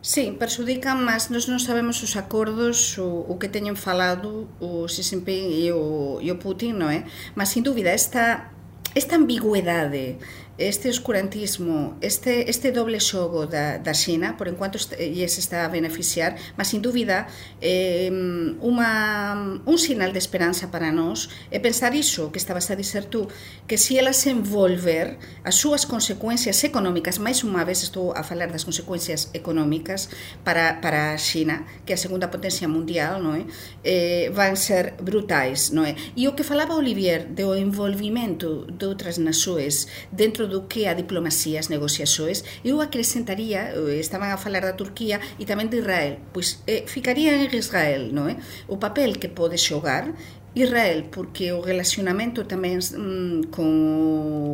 Sim, 0.03 0.35
perjudican, 0.35 0.97
mas 0.97 1.31
nós 1.31 1.47
non 1.47 1.63
sabemos 1.63 2.03
os 2.03 2.19
acordos, 2.19 2.99
o, 2.99 3.23
o 3.31 3.39
que 3.39 3.47
teñen 3.47 3.79
falado 3.79 4.51
o 4.59 4.91
Xi 4.91 5.07
Jinping 5.07 5.63
e 5.63 5.71
o, 5.71 6.19
e 6.19 6.27
o 6.35 6.43
Putin, 6.43 6.75
non 6.75 6.91
é? 6.91 7.07
Mas, 7.39 7.55
sin 7.55 7.63
dúbida, 7.63 7.95
esta, 7.95 8.51
esta 8.99 9.15
ambigüedade 9.15 10.19
este 10.59 10.89
oscurantismo, 10.89 11.97
este, 12.01 12.51
este 12.51 12.73
doble 12.73 13.01
xogo 13.01 13.47
da, 13.47 13.79
da 13.79 13.95
Xina, 13.95 14.37
por 14.37 14.49
enquanto 14.49 14.79
lles 14.99 15.39
está 15.39 15.65
a 15.65 15.69
beneficiar, 15.69 16.37
mas 16.57 16.69
sin 16.69 16.83
dúbida 16.83 17.27
eh, 17.61 18.13
uma, 18.61 19.61
un 19.65 19.79
sinal 19.79 20.13
de 20.13 20.19
esperanza 20.19 20.71
para 20.71 20.93
nós 20.93 21.31
é 21.51 21.59
pensar 21.59 21.97
iso 21.97 22.31
que 22.31 22.39
estabas 22.39 22.71
a 22.71 22.77
dizer 22.77 23.07
tú, 23.07 23.29
que 23.67 23.79
se 23.79 23.99
ela 23.99 24.13
se 24.13 24.31
envolver 24.31 25.19
as 25.43 25.57
súas 25.57 25.89
consecuencias 25.89 26.63
económicas, 26.65 27.19
máis 27.19 27.41
unha 27.43 27.65
vez 27.65 27.81
estou 27.83 28.13
a 28.13 28.23
falar 28.23 28.53
das 28.53 28.69
consecuencias 28.69 29.33
económicas 29.33 30.13
para, 30.45 30.85
para 30.85 31.17
a 31.17 31.19
Xina, 31.19 31.65
que 31.89 31.93
é 31.93 31.97
a 31.97 32.01
segunda 32.01 32.29
potencia 32.29 32.69
mundial, 32.69 33.25
non 33.25 33.41
é? 33.41 33.43
Eh, 33.83 34.29
van 34.37 34.55
ser 34.61 35.01
brutais, 35.01 35.73
non 35.73 35.89
é? 35.89 35.97
E 36.15 36.29
o 36.29 36.37
que 36.37 36.45
falaba 36.45 36.77
Olivier 36.77 37.25
do 37.33 37.57
envolvimento 37.57 38.69
de 38.69 38.85
outras 38.85 39.17
naxoes 39.17 39.89
dentro 40.13 40.42
dentro 40.43 40.61
do 40.61 40.69
que 40.69 40.87
a 40.87 40.95
diplomacia, 40.95 41.61
as 41.61 41.69
negociaxoes, 41.69 42.45
eu 42.65 42.81
acrescentaría, 42.81 43.73
eh, 43.75 44.01
estaban 44.01 44.31
a 44.31 44.37
falar 44.37 44.63
da 44.63 44.75
Turquía 44.75 45.21
e 45.39 45.47
tamén 45.47 45.71
de 45.71 45.79
Israel, 45.79 46.19
pois 46.35 46.63
eh, 46.67 46.85
ficaría 46.87 47.39
en 47.39 47.51
Israel, 47.55 48.11
non 48.11 48.27
é? 48.27 48.35
O 48.67 48.79
papel 48.83 49.23
que 49.23 49.31
pode 49.31 49.59
xogar 49.59 50.15
Israel, 50.55 51.09
porque 51.09 51.55
o 51.55 51.65
relacionamento 51.65 52.45
tamén 52.45 52.83
mm, 52.83 53.55
con, 53.55 53.71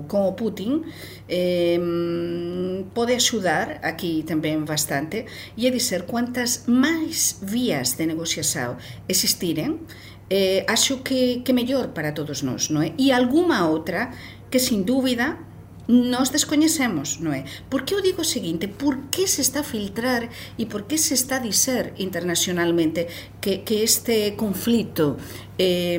con 0.06 0.20
o 0.28 0.32
Putin 0.36 0.84
eh, 1.26 1.80
pode 2.92 3.16
axudar 3.16 3.80
aquí 3.82 4.22
tamén 4.28 4.68
bastante 4.68 5.24
e 5.56 5.66
é 5.66 5.70
dizer, 5.72 6.04
quantas 6.04 6.68
máis 6.68 7.40
vías 7.42 7.96
de 7.96 8.04
negociación 8.06 8.76
existiren, 9.08 9.82
eh, 10.28 10.62
acho 10.68 11.00
que, 11.00 11.40
que 11.40 11.56
mellor 11.56 11.96
para 11.96 12.12
todos 12.12 12.44
nós, 12.44 12.68
non 12.68 12.84
é? 12.84 12.92
E 13.00 13.10
alguma 13.10 13.64
outra 13.64 14.12
que 14.52 14.60
sin 14.60 14.84
dúbida 14.84 15.47
nós 15.88 16.28
descoñecemos, 16.28 17.16
non 17.24 17.32
é? 17.32 17.48
Por 17.72 17.88
que 17.88 17.96
eu 17.96 18.04
digo 18.04 18.20
o 18.20 18.28
seguinte? 18.28 18.68
Por 18.68 19.08
que 19.08 19.24
se 19.24 19.40
está 19.40 19.64
a 19.64 19.66
filtrar 19.66 20.28
e 20.60 20.68
por 20.68 20.84
que 20.84 21.00
se 21.00 21.16
está 21.16 21.40
a 21.40 21.44
dizer 21.44 21.96
internacionalmente 21.96 23.08
que, 23.40 23.64
que 23.64 23.80
este 23.80 24.36
conflito 24.36 25.16
eh, 25.56 25.96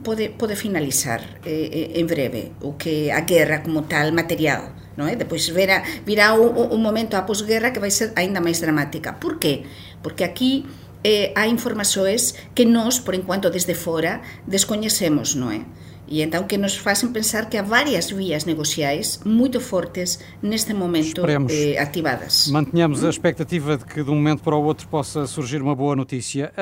pode, 0.00 0.32
pode 0.32 0.56
finalizar 0.56 1.44
eh, 1.44 2.00
en 2.00 2.08
breve, 2.08 2.56
o 2.64 2.80
que 2.80 3.12
a 3.12 3.28
guerra 3.28 3.60
como 3.60 3.84
tal 3.84 4.16
material, 4.16 4.72
non 4.96 5.12
é? 5.12 5.14
Depois 5.14 5.44
verá, 5.52 5.84
virá 6.08 6.32
un 6.32 6.80
momento 6.80 7.20
a 7.20 7.28
posguerra 7.28 7.68
que 7.76 7.84
vai 7.84 7.92
ser 7.92 8.16
aínda 8.16 8.40
máis 8.40 8.64
dramática. 8.64 9.20
Por 9.20 9.36
que? 9.36 9.68
Porque 10.00 10.24
aquí 10.24 10.64
eh, 11.04 11.36
hai 11.36 11.52
informações 11.52 12.32
que 12.56 12.64
nós, 12.64 12.96
por 12.96 13.12
enquanto, 13.12 13.52
desde 13.52 13.76
fora, 13.76 14.24
descoñecemos, 14.48 15.36
non 15.36 15.52
é? 15.52 15.62
E 16.08 16.22
então 16.22 16.44
que 16.44 16.56
nos 16.56 16.76
fazem 16.76 17.12
pensar 17.12 17.48
que 17.48 17.56
há 17.56 17.62
várias 17.62 18.10
vias 18.10 18.44
negociais 18.44 19.20
muito 19.24 19.60
fortes 19.60 20.18
neste 20.42 20.72
momento 20.72 21.22
eh, 21.26 21.78
ativadas. 21.78 22.48
Mantenhamos 22.48 23.04
a 23.04 23.10
expectativa 23.10 23.76
de 23.76 23.84
que 23.84 24.02
de 24.02 24.10
um 24.10 24.14
momento 24.14 24.42
para 24.42 24.56
o 24.56 24.62
outro 24.64 24.88
possa 24.88 25.26
surgir 25.26 25.60
uma 25.60 25.74
boa 25.74 25.94
notícia. 25.94 26.52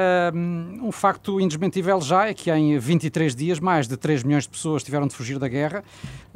Um 0.83 0.93
facto 0.93 1.41
indesmentível 1.41 2.01
já 2.01 2.29
é 2.29 2.35
que 2.35 2.51
em 2.51 2.79
23 2.79 3.35
dias 3.35 3.61
mais 3.61 3.87
de 3.87 3.97
3 3.97 4.23
milhões 4.23 4.45
de 4.45 4.51
pessoas 4.51 4.83
tiveram 4.83 5.07
de 5.07 5.15
fugir 5.15 5.39
da 5.39 5.49
guerra. 5.49 5.85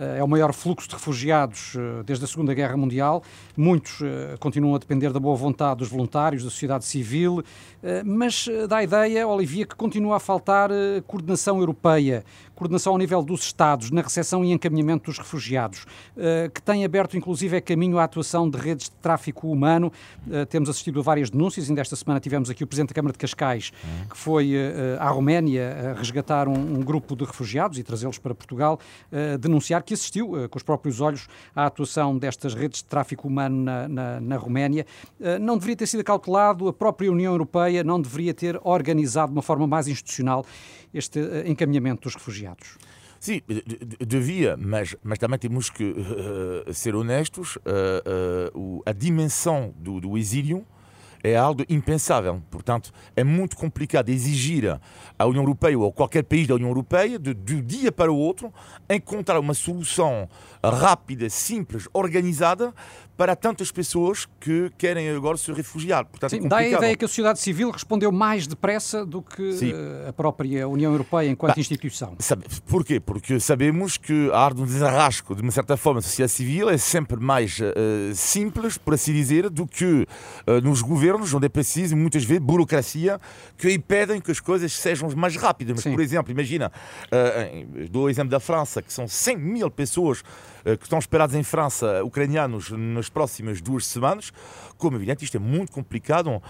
Eh, 0.00 0.18
é 0.18 0.24
o 0.24 0.28
maior 0.28 0.52
fluxo 0.52 0.88
de 0.88 0.94
refugiados 0.94 1.74
eh, 1.76 2.02
desde 2.04 2.24
a 2.24 2.28
Segunda 2.28 2.54
Guerra 2.54 2.76
Mundial. 2.76 3.22
Muitos 3.56 4.00
eh, 4.02 4.36
continuam 4.40 4.74
a 4.74 4.78
depender 4.78 5.12
da 5.12 5.20
boa 5.20 5.36
vontade 5.36 5.80
dos 5.80 5.88
voluntários, 5.88 6.42
da 6.42 6.50
sociedade 6.50 6.84
civil, 6.84 7.42
mas 8.04 8.46
dá 8.68 8.78
a 8.78 8.84
ideia, 8.84 9.26
Olivia, 9.26 9.64
que 9.64 9.74
continua 9.74 10.16
a 10.16 10.20
faltar 10.20 10.70
coordenação 11.06 11.58
europeia 11.58 12.24
coordenação 12.60 12.92
ao 12.92 12.98
nível 12.98 13.22
dos 13.22 13.40
Estados 13.40 13.90
na 13.90 14.02
recepção 14.02 14.44
e 14.44 14.52
encaminhamento 14.52 15.06
dos 15.06 15.16
refugiados, 15.16 15.86
eh, 16.14 16.50
que 16.52 16.60
tem 16.60 16.84
aberto 16.84 17.16
inclusive 17.16 17.56
é 17.56 17.60
caminho 17.60 17.98
à 17.98 18.04
atuação 18.04 18.50
de 18.50 18.58
redes 18.58 18.90
de 18.90 18.96
tráfico 18.96 19.48
humano. 19.48 19.90
Eh, 20.30 20.44
temos 20.44 20.68
assistido 20.68 21.00
a 21.00 21.02
várias 21.02 21.30
denúncias, 21.30 21.70
ainda 21.70 21.80
esta 21.80 21.96
semana 21.96 22.20
tivemos 22.20 22.50
aqui 22.50 22.62
o 22.62 22.66
Presidente 22.66 22.90
da 22.90 22.94
Câmara 22.94 23.12
de 23.12 23.18
Cascais, 23.18 23.72
que 24.10 24.16
foi 24.16 24.52
eh, 24.52 24.98
à 25.00 25.08
Roménia 25.08 25.94
resgatar 25.96 26.48
um, 26.48 26.80
grupo 26.80 27.16
de 27.16 27.24
refugiados 27.24 27.78
e 27.78 27.82
trazê-los 27.82 28.18
para 28.18 28.34
Portugal, 28.34 28.78
denunciar 29.38 29.82
que 29.82 29.94
assistiu 29.94 30.48
com 30.48 30.56
os 30.56 30.62
próprios 30.62 31.00
olhos 31.00 31.28
à 31.54 31.66
atuação 31.66 32.16
destas 32.16 32.54
redes 32.54 32.78
de 32.78 32.84
tráfico 32.84 33.28
humano 33.28 33.62
na, 33.62 33.88
na, 33.88 34.20
na 34.20 34.36
Roménia. 34.36 34.86
Não 35.40 35.56
deveria 35.56 35.76
ter 35.76 35.86
sido 35.86 36.00
acautelado, 36.00 36.68
a 36.68 36.72
própria 36.72 37.10
União 37.10 37.32
Europeia 37.32 37.84
não 37.84 38.00
deveria 38.00 38.34
ter 38.34 38.58
organizado 38.64 39.28
de 39.28 39.36
uma 39.36 39.42
forma 39.42 39.66
mais 39.66 39.86
institucional 39.86 40.44
este 40.92 41.20
encaminhamento 41.46 42.02
dos 42.02 42.14
refugiados. 42.14 42.78
Sim, 43.20 43.42
devia, 44.00 44.56
mas, 44.56 44.96
mas 45.02 45.18
também 45.18 45.38
temos 45.38 45.68
que 45.68 45.84
uh, 45.84 46.72
ser 46.72 46.94
honestos. 46.94 47.56
Uh, 47.56 48.58
uh, 48.58 48.82
a 48.86 48.92
dimensão 48.92 49.74
do, 49.76 50.00
do 50.00 50.16
exílio 50.16 50.66
é 51.22 51.36
algo 51.36 51.62
impensável. 51.68 52.42
Portanto, 52.50 52.90
é 53.14 53.22
muito 53.22 53.56
complicado 53.56 54.08
exigir 54.08 54.80
à 55.18 55.26
União 55.26 55.42
Europeia 55.42 55.78
ou 55.78 55.88
a 55.88 55.92
qualquer 55.92 56.24
país 56.24 56.46
da 56.46 56.54
União 56.54 56.70
Europeia, 56.70 57.18
de, 57.18 57.34
de 57.34 57.56
um 57.56 57.62
dia 57.62 57.92
para 57.92 58.10
o 58.10 58.16
outro, 58.16 58.52
encontrar 58.88 59.38
uma 59.38 59.52
solução 59.54 60.26
rápida, 60.64 61.28
simples, 61.28 61.88
organizada 61.92 62.74
para 63.20 63.36
tantas 63.36 63.70
pessoas 63.70 64.26
que 64.40 64.72
querem 64.78 65.10
agora 65.10 65.36
se 65.36 65.52
refugiar. 65.52 66.06
Portanto, 66.06 66.30
Sim, 66.30 66.46
é 66.46 66.48
dá 66.48 66.56
a 66.56 66.66
ideia 66.66 66.96
que 66.96 67.04
a 67.04 67.08
sociedade 67.08 67.38
civil 67.38 67.70
respondeu 67.70 68.10
mais 68.10 68.46
depressa 68.46 69.04
do 69.04 69.20
que 69.20 69.52
Sim. 69.52 69.74
Eh, 69.74 70.08
a 70.08 70.12
própria 70.14 70.66
União 70.66 70.90
Europeia 70.90 71.28
enquanto 71.28 71.54
bah, 71.54 71.60
instituição. 71.60 72.16
Sabe, 72.18 72.46
porquê? 72.66 72.98
Porque 72.98 73.38
sabemos 73.38 73.98
que 73.98 74.30
a 74.32 74.38
arte 74.38 74.56
do 74.56 74.64
desarrasco, 74.64 75.34
de 75.34 75.42
uma 75.42 75.52
certa 75.52 75.76
forma, 75.76 75.98
a 75.98 76.02
sociedade 76.02 76.32
civil 76.32 76.70
é 76.70 76.78
sempre 76.78 77.20
mais 77.20 77.60
uh, 77.60 78.14
simples, 78.14 78.78
por 78.78 78.94
assim 78.94 79.12
dizer, 79.12 79.50
do 79.50 79.66
que 79.66 79.84
uh, 80.46 80.52
nos 80.62 80.80
governos, 80.80 81.34
onde 81.34 81.44
é 81.44 81.50
preciso, 81.50 81.94
muitas 81.98 82.24
vezes, 82.24 82.42
burocracia, 82.42 83.20
que 83.58 83.70
impedem 83.70 84.18
que 84.18 84.30
as 84.30 84.40
coisas 84.40 84.72
sejam 84.72 85.10
mais 85.14 85.36
rápidas. 85.36 85.74
Mas, 85.74 85.84
Sim. 85.84 85.92
por 85.92 86.00
exemplo, 86.00 86.32
imagina, 86.32 86.72
uh, 87.12 87.88
dou 87.90 88.04
o 88.04 88.08
exemplo 88.08 88.30
da 88.30 88.40
França, 88.40 88.80
que 88.80 88.90
são 88.90 89.06
100 89.06 89.36
mil 89.36 89.70
pessoas 89.70 90.22
que 90.64 90.84
estão 90.84 90.98
esperadas 90.98 91.34
em 91.34 91.42
França, 91.42 92.02
ucranianos, 92.04 92.70
nas 92.70 93.08
próximas 93.08 93.60
duas 93.60 93.86
semanas. 93.86 94.32
Como 94.76 94.96
evidente, 94.96 95.24
isto 95.24 95.36
é 95.36 95.40
muito 95.40 95.72
complicado 95.72 96.28
uh, 96.28 96.42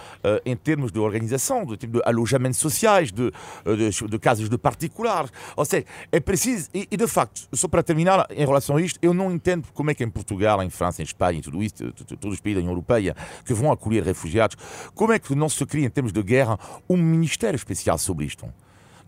em 0.44 0.56
termos 0.56 0.92
de 0.92 0.98
organização, 0.98 1.64
de, 1.64 1.76
tipo 1.76 1.94
de 1.94 2.02
alojamentos 2.04 2.58
sociais, 2.58 3.10
de, 3.10 3.32
eh, 3.64 3.74
de, 3.74 3.90
de 3.90 4.48
de 4.48 4.58
particulares. 4.58 5.32
Ou 5.56 5.64
seja, 5.64 5.84
é 6.12 6.20
preciso. 6.20 6.68
E, 6.72 6.86
e, 6.90 6.96
de 6.96 7.06
facto, 7.06 7.48
só 7.52 7.66
para 7.66 7.82
terminar, 7.82 8.26
em 8.30 8.46
relação 8.46 8.76
a 8.76 8.82
isto, 8.82 8.98
eu 9.02 9.12
não 9.12 9.32
entendo 9.32 9.66
como 9.74 9.90
é 9.90 9.94
que 9.94 10.04
em 10.04 10.10
Portugal, 10.10 10.62
em 10.62 10.70
França, 10.70 11.02
em 11.02 11.04
Espanha, 11.04 11.38
em 11.38 11.42
tudo 11.42 11.62
isto, 11.62 11.92
todos 11.92 12.34
os 12.34 12.40
países 12.40 12.56
da 12.56 12.60
União 12.60 12.72
Europeia 12.72 13.16
que 13.44 13.52
vão 13.52 13.72
acolher 13.72 14.02
refugiados, 14.02 14.56
como 14.94 15.12
é 15.12 15.18
que 15.18 15.34
não 15.34 15.48
se 15.48 15.64
cria, 15.66 15.86
em 15.86 15.90
termos 15.90 16.12
de 16.12 16.22
guerra, 16.22 16.58
um 16.88 16.96
ministério 16.96 17.56
especial 17.56 17.98
sobre 17.98 18.24
isto? 18.24 18.46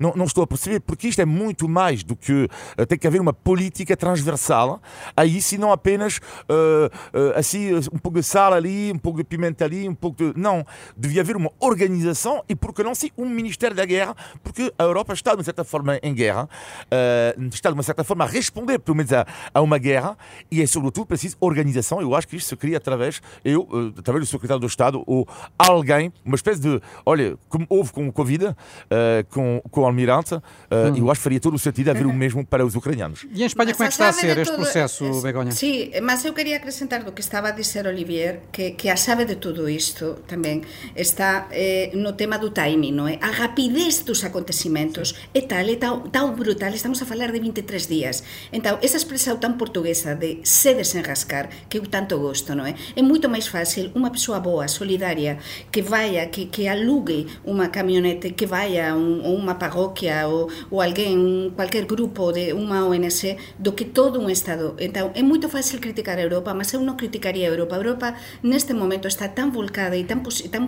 Não, 0.02 0.12
não 0.16 0.24
estou 0.24 0.42
a 0.42 0.46
perceber, 0.46 0.80
porque 0.80 1.06
isto 1.06 1.22
é 1.22 1.24
muito 1.24 1.68
mais 1.68 2.02
do 2.02 2.16
que 2.16 2.48
uh, 2.76 2.86
tem 2.86 2.98
que 2.98 3.06
haver 3.06 3.20
uma 3.20 3.32
política 3.32 3.96
transversal 3.96 4.82
aí 5.16 5.40
se 5.40 5.56
não 5.56 5.70
apenas 5.70 6.18
uh, 6.18 6.90
assim 7.36 7.72
um 7.92 7.98
pouco 7.98 8.18
de 8.18 8.24
sal 8.24 8.52
ali, 8.52 8.90
um 8.92 8.98
pouco 8.98 9.18
de 9.18 9.24
pimenta 9.24 9.64
ali, 9.64 9.88
um 9.88 9.94
pouco 9.94 10.16
de. 10.16 10.38
Não, 10.38 10.66
devia 10.96 11.22
haver 11.22 11.36
uma 11.36 11.52
organização 11.60 12.42
e, 12.48 12.56
por 12.56 12.74
que 12.74 12.82
não, 12.82 12.94
sim, 12.94 13.10
um 13.16 13.28
Ministério 13.28 13.76
da 13.76 13.84
Guerra, 13.84 14.16
porque 14.42 14.72
a 14.76 14.82
Europa 14.82 15.12
está, 15.12 15.30
de 15.30 15.36
uma 15.36 15.44
certa 15.44 15.62
forma, 15.62 15.98
em 16.02 16.12
guerra, 16.12 16.48
está, 17.52 17.70
de 17.70 17.74
uma 17.74 17.82
certa 17.82 18.02
forma, 18.02 18.24
a 18.24 18.26
responder, 18.26 18.78
pelo 18.80 18.96
menos, 18.96 19.12
a, 19.12 19.24
a 19.54 19.60
uma 19.60 19.78
guerra 19.78 20.16
e 20.50 20.60
é, 20.60 20.66
sobretudo, 20.66 21.06
preciso 21.06 21.36
organização. 21.40 22.00
Eu 22.00 22.14
acho 22.14 22.26
que 22.26 22.36
isto 22.36 22.48
se 22.48 22.56
cria 22.56 22.78
através, 22.78 23.20
eu, 23.44 23.68
através 23.96 24.24
do 24.24 24.30
Secretário 24.30 24.60
do 24.60 24.66
Estado 24.66 25.02
ou 25.06 25.28
alguém, 25.58 26.12
uma 26.24 26.34
espécie 26.34 26.60
de. 26.60 26.80
Olha, 27.06 27.36
como 27.48 27.66
houve 27.68 27.92
com 27.92 28.08
o 28.08 28.12
Covid, 28.12 28.56
com, 29.30 29.62
com 29.70 29.86
almirante, 29.92 30.34
uh, 30.34 30.40
hum. 30.72 30.96
eu 30.96 31.10
acho 31.10 31.20
que 31.20 31.24
faria 31.24 31.40
todo 31.40 31.54
o 31.54 31.58
sentido 31.58 31.90
haver 31.90 32.06
o 32.06 32.12
mesmo 32.22 32.44
para 32.44 32.64
os 32.64 32.74
ucranianos. 32.74 33.26
E 33.32 33.42
em 33.42 33.46
Espanha, 33.46 33.72
como 33.72 33.84
é 33.84 33.88
que 33.88 33.94
está 33.94 34.08
a 34.08 34.12
ser 34.12 34.38
este 34.38 34.54
processo, 34.54 35.04
es, 35.04 35.22
Begonha? 35.22 35.52
Sim, 35.52 35.90
mas 36.02 36.24
eu 36.24 36.32
queria 36.32 36.56
acrescentar 36.56 37.04
do 37.04 37.12
que 37.12 37.20
estava 37.20 37.48
a 37.48 37.50
dizer 37.50 37.86
Olivier, 37.86 38.40
que, 38.50 38.72
que 38.72 38.88
a 38.88 38.96
chave 38.96 39.24
de 39.24 39.36
tudo 39.36 39.68
isto 39.68 40.18
também 40.26 40.62
está 40.96 41.46
eh, 41.50 41.90
no 41.94 42.12
tema 42.12 42.38
do 42.38 42.50
timing, 42.50 42.92
não 42.92 43.06
é? 43.06 43.18
A 43.20 43.30
rapidez 43.30 44.02
dos 44.02 44.24
acontecimentos 44.24 45.14
é 45.34 45.40
tal, 45.40 45.68
é 45.68 45.76
tão, 45.76 46.00
tão 46.00 46.32
brutal, 46.34 46.70
estamos 46.70 47.00
a 47.02 47.06
falar 47.06 47.30
de 47.30 47.38
23 47.38 47.86
dias. 47.86 48.22
Então, 48.52 48.78
essa 48.82 48.96
expressão 48.96 49.36
tão 49.36 49.52
portuguesa 49.54 50.14
de 50.14 50.40
se 50.42 50.74
desenrascar, 50.74 51.48
que 51.68 51.78
eu 51.78 51.86
tanto 51.86 52.18
gosto, 52.18 52.54
não 52.54 52.66
é? 52.66 52.74
É 52.96 53.02
muito 53.02 53.28
mais 53.28 53.46
fácil 53.46 53.90
uma 53.94 54.10
pessoa 54.10 54.40
boa, 54.40 54.66
solidária, 54.68 55.38
que 55.70 55.82
vai, 55.82 56.26
que, 56.28 56.46
que 56.46 56.68
alugue 56.68 57.26
uma 57.44 57.68
caminhonete, 57.68 58.32
que 58.32 58.46
vai 58.46 58.80
a 58.80 58.94
um, 58.94 59.34
uma 59.34 59.54
parroquia 59.72 60.28
ou, 60.28 60.50
ou 60.70 60.82
qualquer 61.56 61.84
grupo 61.86 62.32
de 62.32 62.52
uma 62.52 62.84
ONG, 62.84 63.36
do 63.58 63.72
que 63.72 63.86
todo 63.86 64.20
um 64.20 64.28
Estado. 64.28 64.74
Então, 64.78 65.10
é 65.14 65.22
muito 65.22 65.48
fácil 65.48 65.80
criticar 65.80 66.18
a 66.18 66.22
Europa, 66.22 66.52
mas 66.54 66.72
eu 66.72 66.80
não 66.80 66.96
criticaria 66.96 67.48
a 67.48 67.52
Europa. 67.52 67.74
A 67.74 67.78
Europa, 67.78 68.14
neste 68.42 68.72
momento, 68.74 69.08
está 69.08 69.28
tão 69.28 69.50
volcada 69.50 69.96
e 69.96 70.04
tão, 70.04 70.20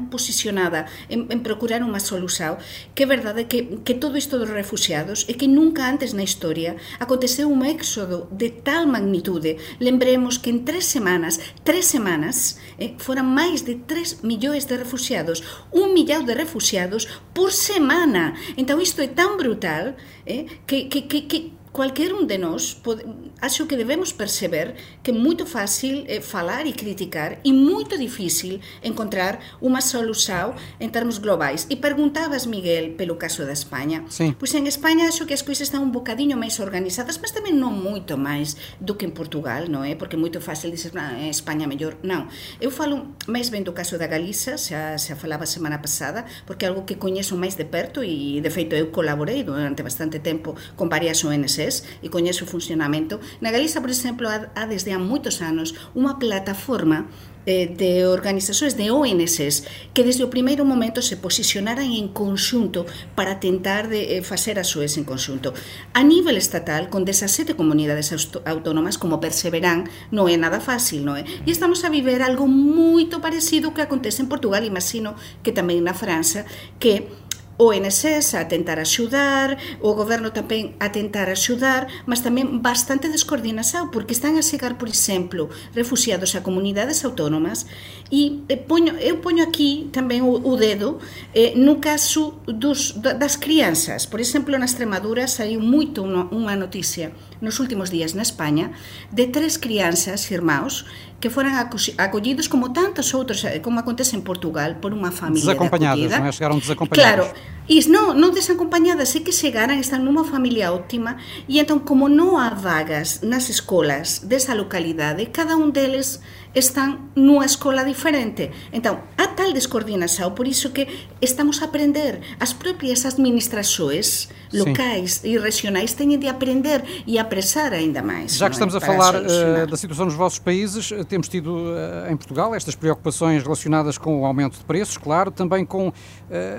posicionada 0.06 0.86
em, 1.10 1.38
procurar 1.38 1.82
uma 1.82 2.00
solução 2.00 2.56
que 2.94 3.02
é 3.02 3.06
verdade 3.06 3.44
que, 3.44 3.62
que 3.84 3.94
todo 3.94 4.16
isto 4.16 4.38
dos 4.38 4.48
refugiados 4.48 5.26
é 5.28 5.32
que 5.34 5.46
nunca 5.46 5.90
antes 5.90 6.12
na 6.12 6.22
história 6.22 6.76
aconteceu 6.98 7.50
um 7.50 7.64
éxodo 7.64 8.28
de 8.30 8.50
tal 8.50 8.86
magnitude. 8.86 9.56
Lembremos 9.80 10.38
que 10.38 10.50
em 10.50 10.58
três 10.58 10.86
semanas, 10.86 11.38
três 11.62 11.86
semanas, 11.86 12.58
eh, 12.78 12.94
mais 13.22 13.62
de 13.62 13.74
3 13.76 14.22
milhões 14.22 14.64
de 14.64 14.76
refugiados, 14.76 15.42
um 15.72 15.92
milhão 15.92 16.24
de 16.24 16.32
refugiados 16.32 17.06
por 17.32 17.52
semana. 17.52 18.34
Então 18.56 18.80
isto 18.80 18.93
é 19.02 19.06
tão 19.06 19.36
brutal 19.36 19.94
eh, 20.26 20.46
que, 20.66 20.84
que, 20.84 21.02
que, 21.02 21.20
que 21.22 21.52
qualquer 21.74 22.14
um 22.14 22.24
de 22.24 22.38
nós 22.38 22.72
pode, 22.72 23.04
acho 23.42 23.66
que 23.66 23.76
devemos 23.76 24.12
perceber 24.12 24.76
que 25.02 25.10
é 25.10 25.14
muito 25.14 25.44
fácil 25.44 26.04
eh, 26.06 26.20
falar 26.20 26.64
e 26.66 26.72
criticar 26.72 27.40
e 27.42 27.52
muito 27.52 27.98
difícil 27.98 28.60
encontrar 28.80 29.40
uma 29.60 29.80
solução 29.80 30.54
em 30.78 30.88
termos 30.88 31.18
globais. 31.18 31.66
E 31.68 31.74
perguntavas, 31.74 32.46
Miguel, 32.46 32.92
pelo 32.92 33.16
caso 33.16 33.44
da 33.44 33.52
Espanha. 33.52 34.04
Sim. 34.08 34.36
Pois 34.38 34.54
em 34.54 34.68
Espanha 34.68 35.08
acho 35.08 35.26
que 35.26 35.34
as 35.34 35.42
coisas 35.42 35.66
estão 35.66 35.82
um 35.82 35.90
bocadinho 35.90 36.36
mais 36.38 36.60
organizadas, 36.60 37.18
mas 37.20 37.32
também 37.32 37.52
não 37.52 37.72
muito 37.72 38.16
mais 38.16 38.56
do 38.80 38.94
que 38.94 39.04
em 39.04 39.10
Portugal, 39.10 39.64
não 39.68 39.82
é? 39.82 39.96
Porque 39.96 40.14
é 40.14 40.18
muito 40.18 40.40
fácil 40.40 40.70
dizer, 40.70 40.92
ah, 40.94 41.28
Espanha 41.28 41.66
melhor. 41.66 41.96
Não. 42.04 42.28
Eu 42.60 42.70
falo 42.70 43.08
mais 43.26 43.48
bem 43.48 43.64
do 43.64 43.72
caso 43.72 43.98
da 43.98 44.06
Galiza, 44.06 44.56
xa, 44.56 44.96
xa 44.96 45.16
falava 45.16 45.44
semana 45.44 45.78
passada, 45.80 46.24
porque 46.46 46.66
é 46.66 46.68
algo 46.68 46.82
que 46.82 46.94
conheço 46.94 47.36
mais 47.36 47.56
de 47.56 47.64
perto 47.64 48.04
e, 48.04 48.40
de 48.40 48.50
feito, 48.50 48.76
eu 48.76 48.92
colaborei 48.92 49.42
durante 49.42 49.82
bastante 49.82 50.20
tempo 50.20 50.54
com 50.76 50.88
várias 50.88 51.24
ONGs 51.24 51.63
e 52.02 52.10
coñece 52.12 52.44
o 52.44 52.50
funcionamento. 52.50 53.20
Na 53.40 53.52
Galiza, 53.54 53.80
por 53.80 53.90
exemplo, 53.90 54.28
há 54.28 54.64
desde 54.66 54.92
há 54.92 54.98
moitos 54.98 55.40
anos 55.40 55.72
unha 55.94 56.16
plataforma 56.20 57.08
eh, 57.46 57.66
de 57.66 58.06
organizações 58.06 58.76
de 58.76 58.90
ONGs 58.90 59.64
que 59.92 60.02
desde 60.02 60.24
o 60.24 60.32
primeiro 60.32 60.64
momento 60.64 61.02
se 61.02 61.16
posicionaran 61.16 61.92
en 61.92 62.08
conxunto 62.08 62.86
para 63.14 63.40
tentar 63.40 63.88
de 63.88 64.18
eh, 64.18 64.22
facer 64.22 64.58
as 64.58 64.68
súas 64.68 64.96
en 64.96 65.04
conxunto. 65.04 65.52
A 65.92 66.02
nivel 66.02 66.36
estatal, 66.36 66.88
con 66.88 67.04
17 67.04 67.54
comunidades 67.54 68.12
autónomas, 68.44 68.98
como 68.98 69.20
perseverán, 69.20 69.88
non 70.10 70.28
é 70.28 70.36
nada 70.40 70.60
fácil, 70.60 71.04
non 71.04 71.20
é? 71.20 71.24
E 71.44 71.50
estamos 71.52 71.84
a 71.84 71.92
viver 71.92 72.24
algo 72.24 72.48
moito 72.48 73.20
parecido 73.20 73.76
que 73.76 73.84
acontece 73.84 74.24
en 74.24 74.32
Portugal, 74.32 74.64
imagino 74.64 75.14
que 75.44 75.52
tamén 75.52 75.84
na 75.84 75.92
França, 75.92 76.48
que 76.80 77.12
ONGs 77.58 78.34
a 78.34 78.48
tentar 78.48 78.78
axudar, 78.80 79.58
o 79.80 79.94
goberno 79.94 80.34
tamén 80.34 80.74
a 80.82 80.90
tentar 80.90 81.30
axudar, 81.30 81.86
mas 82.04 82.20
tamén 82.20 82.58
bastante 82.58 83.06
descoordinação, 83.06 83.94
porque 83.94 84.16
están 84.16 84.34
a 84.34 84.42
chegar, 84.42 84.74
por 84.74 84.90
exemplo, 84.90 85.50
refugiados 85.70 86.34
a 86.34 86.42
comunidades 86.42 87.06
autónomas 87.06 87.66
e 88.10 88.42
eh, 88.50 88.58
poño, 88.58 88.98
eu 88.98 89.22
poño 89.22 89.46
aquí 89.46 89.88
tamén 89.94 90.26
o, 90.26 90.34
o 90.42 90.52
dedo 90.58 90.98
eh, 91.32 91.54
no 91.54 91.78
caso 91.78 92.42
dos, 92.46 92.98
das 92.98 93.38
crianzas. 93.38 94.06
Por 94.06 94.18
exemplo, 94.18 94.54
na 94.58 94.66
Extremadura 94.66 95.30
saiu 95.30 95.62
moito 95.62 96.02
unha, 96.02 96.54
noticia 96.58 97.14
nos 97.40 97.58
últimos 97.62 97.90
días 97.90 98.14
na 98.14 98.22
España 98.22 98.74
de 99.10 99.30
tres 99.30 99.58
crianzas, 99.58 100.26
irmãos, 100.30 100.86
que 101.24 101.32
foran 101.32 101.56
acollidos 101.56 102.52
como 102.52 102.76
tantos 102.76 103.16
outros, 103.16 103.48
eh, 103.48 103.64
como 103.64 103.80
acontece 103.80 104.12
en 104.12 104.20
Portugal, 104.20 104.76
por 104.76 104.92
unha 104.92 105.08
familia 105.08 105.56
Desacompañadas, 105.56 106.12
de 106.12 106.20
non 106.20 106.28
é? 106.28 106.36
Chegaron 106.36 106.60
desacompañadas. 106.60 107.00
Claro, 107.00 107.24
e 107.64 107.80
non, 107.88 108.12
non 108.20 108.28
desacompañadas, 108.36 109.16
é 109.16 109.24
que 109.24 109.32
chegaran, 109.32 109.80
están 109.80 110.04
nunha 110.04 110.20
familia 110.20 110.76
óptima, 110.76 111.16
e 111.48 111.56
entón, 111.56 111.80
como 111.80 112.12
non 112.12 112.36
há 112.36 112.52
vagas 112.52 113.24
nas 113.24 113.48
escolas 113.48 114.28
desa 114.28 114.52
localidade, 114.52 115.32
cada 115.32 115.56
un 115.56 115.72
deles 115.72 116.20
están 116.54 117.10
nunha 117.14 117.46
escola 117.46 117.84
diferente. 117.84 118.50
Entón, 118.72 119.02
há 119.18 119.34
tal 119.34 119.52
descoordinação, 119.52 120.34
por 120.34 120.46
iso 120.46 120.70
que 120.70 120.86
estamos 121.20 121.60
a 121.62 121.66
aprender. 121.66 122.20
As 122.38 122.54
propias 122.54 123.04
administrações 123.04 124.30
locais 124.52 125.14
Sim. 125.14 125.30
e 125.30 125.38
regionais 125.38 125.92
têm 125.92 126.18
de 126.18 126.28
aprender 126.28 126.84
e 127.06 127.18
apressar 127.18 127.72
ainda 127.72 128.02
mais. 128.02 128.36
Já 128.36 128.48
que 128.48 128.54
estamos 128.54 128.74
é? 128.74 128.78
a 128.78 128.80
falar 128.80 129.16
uh, 129.16 129.66
da 129.66 129.76
situação 129.76 130.04
nos 130.06 130.14
vossos 130.14 130.38
países, 130.38 130.92
eh, 130.92 131.02
temos 131.02 131.28
tido 131.28 131.56
uh, 131.56 132.10
em 132.10 132.16
Portugal 132.16 132.54
estas 132.54 132.74
preocupações 132.74 133.42
relacionadas 133.42 133.98
com 133.98 134.22
o 134.22 134.24
aumento 134.24 134.58
de 134.58 134.64
preços, 134.64 134.96
claro, 134.96 135.30
também 135.30 135.64
com 135.64 135.88
uh, 135.88 135.92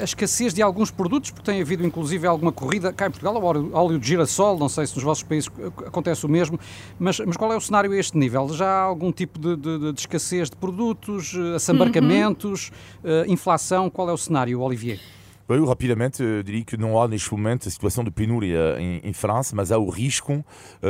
a 0.01 0.03
escassez 0.03 0.53
de 0.53 0.61
alguns 0.61 0.91
produtos, 0.91 1.31
porque 1.31 1.49
tem 1.49 1.61
havido 1.61 1.85
inclusive 1.85 2.27
alguma 2.27 2.51
corrida 2.51 2.91
cá 2.91 3.07
em 3.07 3.11
Portugal 3.11 3.37
ao 3.37 3.85
óleo 3.85 3.99
de 3.99 4.07
girassol, 4.07 4.57
não 4.57 4.67
sei 4.67 4.85
se 4.85 4.95
nos 4.95 5.03
vossos 5.03 5.23
países 5.23 5.49
acontece 5.85 6.25
o 6.25 6.29
mesmo, 6.29 6.59
mas, 6.99 7.19
mas 7.19 7.37
qual 7.37 7.53
é 7.53 7.55
o 7.55 7.61
cenário 7.61 7.91
a 7.91 7.97
este 7.97 8.17
nível? 8.17 8.49
Já 8.49 8.67
há 8.67 8.81
algum 8.81 9.11
tipo 9.11 9.39
de, 9.39 9.55
de 9.55 9.84
de, 9.85 9.93
de 9.93 9.99
escassez 9.99 10.49
de 10.49 10.55
produtos, 10.55 11.33
eh, 11.35 11.55
assambarcamentos, 11.55 12.71
uhum. 13.03 13.31
inflação. 13.31 13.89
Qual 13.89 14.09
é 14.09 14.13
o 14.13 14.17
cenário, 14.17 14.59
Olivier? 14.61 14.99
Eu 15.47 15.65
rapidamente 15.65 16.23
diria 16.43 16.65
que 16.65 16.75
não 16.75 16.99
há 16.99 17.07
neste 17.07 17.31
momento 17.31 17.67
a 17.67 17.71
situação 17.71 18.03
de 18.03 18.09
penúria 18.09 18.77
em, 18.79 18.99
em 19.03 19.13
França, 19.13 19.55
mas 19.55 19.71
há 19.71 19.77
o 19.77 19.89
risco, 19.89 20.43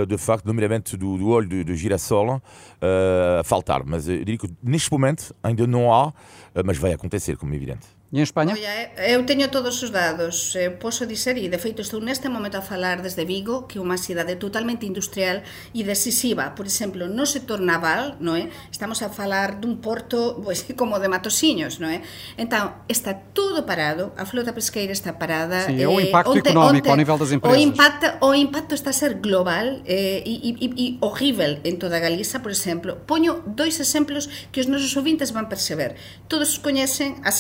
de 0.07 0.17
facto, 0.17 0.45
nomeadamente 0.45 0.95
do, 0.95 1.17
do 1.17 1.27
óleo 1.27 1.49
de, 1.49 1.63
de 1.65 1.75
girassol, 1.75 2.37
uh, 2.37 2.41
a 3.41 3.43
faltar. 3.43 3.83
Mas 3.85 4.07
eu 4.07 4.19
diria 4.19 4.37
que 4.37 4.49
neste 4.63 4.89
momento 4.89 5.35
ainda 5.43 5.67
não 5.67 5.93
há, 5.93 6.13
mas 6.65 6.77
vai 6.77 6.93
acontecer, 6.93 7.35
como 7.35 7.51
é 7.51 7.57
evidente. 7.57 7.94
E 8.13 8.19
em 8.19 8.21
Espanha? 8.21 8.53
Oia, 8.53 8.91
eu 9.09 9.25
teño 9.25 9.49
todos 9.49 9.81
os 9.81 9.89
dados, 9.89 10.53
eu 10.55 10.77
posso 10.77 11.07
dizer, 11.07 11.37
e 11.37 11.49
de 11.49 11.57
feito 11.57 11.81
estou 11.81 11.99
neste 11.99 12.29
momento 12.29 12.55
a 12.55 12.61
falar 12.61 13.01
desde 13.01 13.25
Vigo, 13.25 13.65
que 13.65 13.79
é 13.79 13.81
unha 13.81 13.97
cidade 13.97 14.37
totalmente 14.37 14.85
industrial 14.85 15.41
e 15.73 15.81
decisiva. 15.81 16.53
Por 16.53 16.69
exemplo, 16.69 17.09
no 17.09 17.25
sector 17.25 17.57
naval, 17.57 18.13
non 18.21 18.37
é? 18.37 18.53
Estamos 18.69 19.01
a 19.01 19.09
falar 19.09 19.57
dun 19.57 19.81
porto 19.81 20.37
pues, 20.37 20.69
como 20.79 21.01
de 21.01 21.09
Matosiños, 21.09 21.81
non 21.81 21.89
é? 21.89 22.05
Entón, 22.37 22.77
está 22.85 23.17
todo 23.33 23.65
parado, 23.65 24.13
a 24.21 24.29
flota 24.29 24.53
pesqueira 24.53 24.93
está 24.93 25.17
parada. 25.17 25.65
Sí, 25.65 25.81
é 25.81 25.89
o 25.89 25.97
impacto 25.97 26.37
eh, 26.37 26.45
económico 26.45 26.85
onte, 26.85 26.93
ao 26.93 27.01
nivel 27.01 27.17
das 27.17 27.33
empresas. 27.33 27.57
O 27.57 27.57
impacto, 27.57 28.05
o 28.21 28.37
impacto 28.37 28.77
está 28.77 28.93
a 28.93 28.97
ser 28.97 29.17
global 29.17 29.81
eh, 29.89 30.21
e, 30.21 30.53
e, 30.53 30.65
e 30.77 30.85
horrível 31.01 31.57
en 31.65 31.81
toda 31.81 31.97
Galiza, 31.97 32.45
por 32.45 32.53
exemplo. 32.53 33.01
Poño 33.09 33.41
dois 33.49 33.81
exemplos 33.81 34.29
que 34.53 34.61
os 34.61 34.69
nosos 34.69 34.93
ouvintes 34.93 35.33
van 35.33 35.49
perceber. 35.49 35.97
Todos 36.29 36.61
coñecen 36.61 37.17
a 37.25 37.33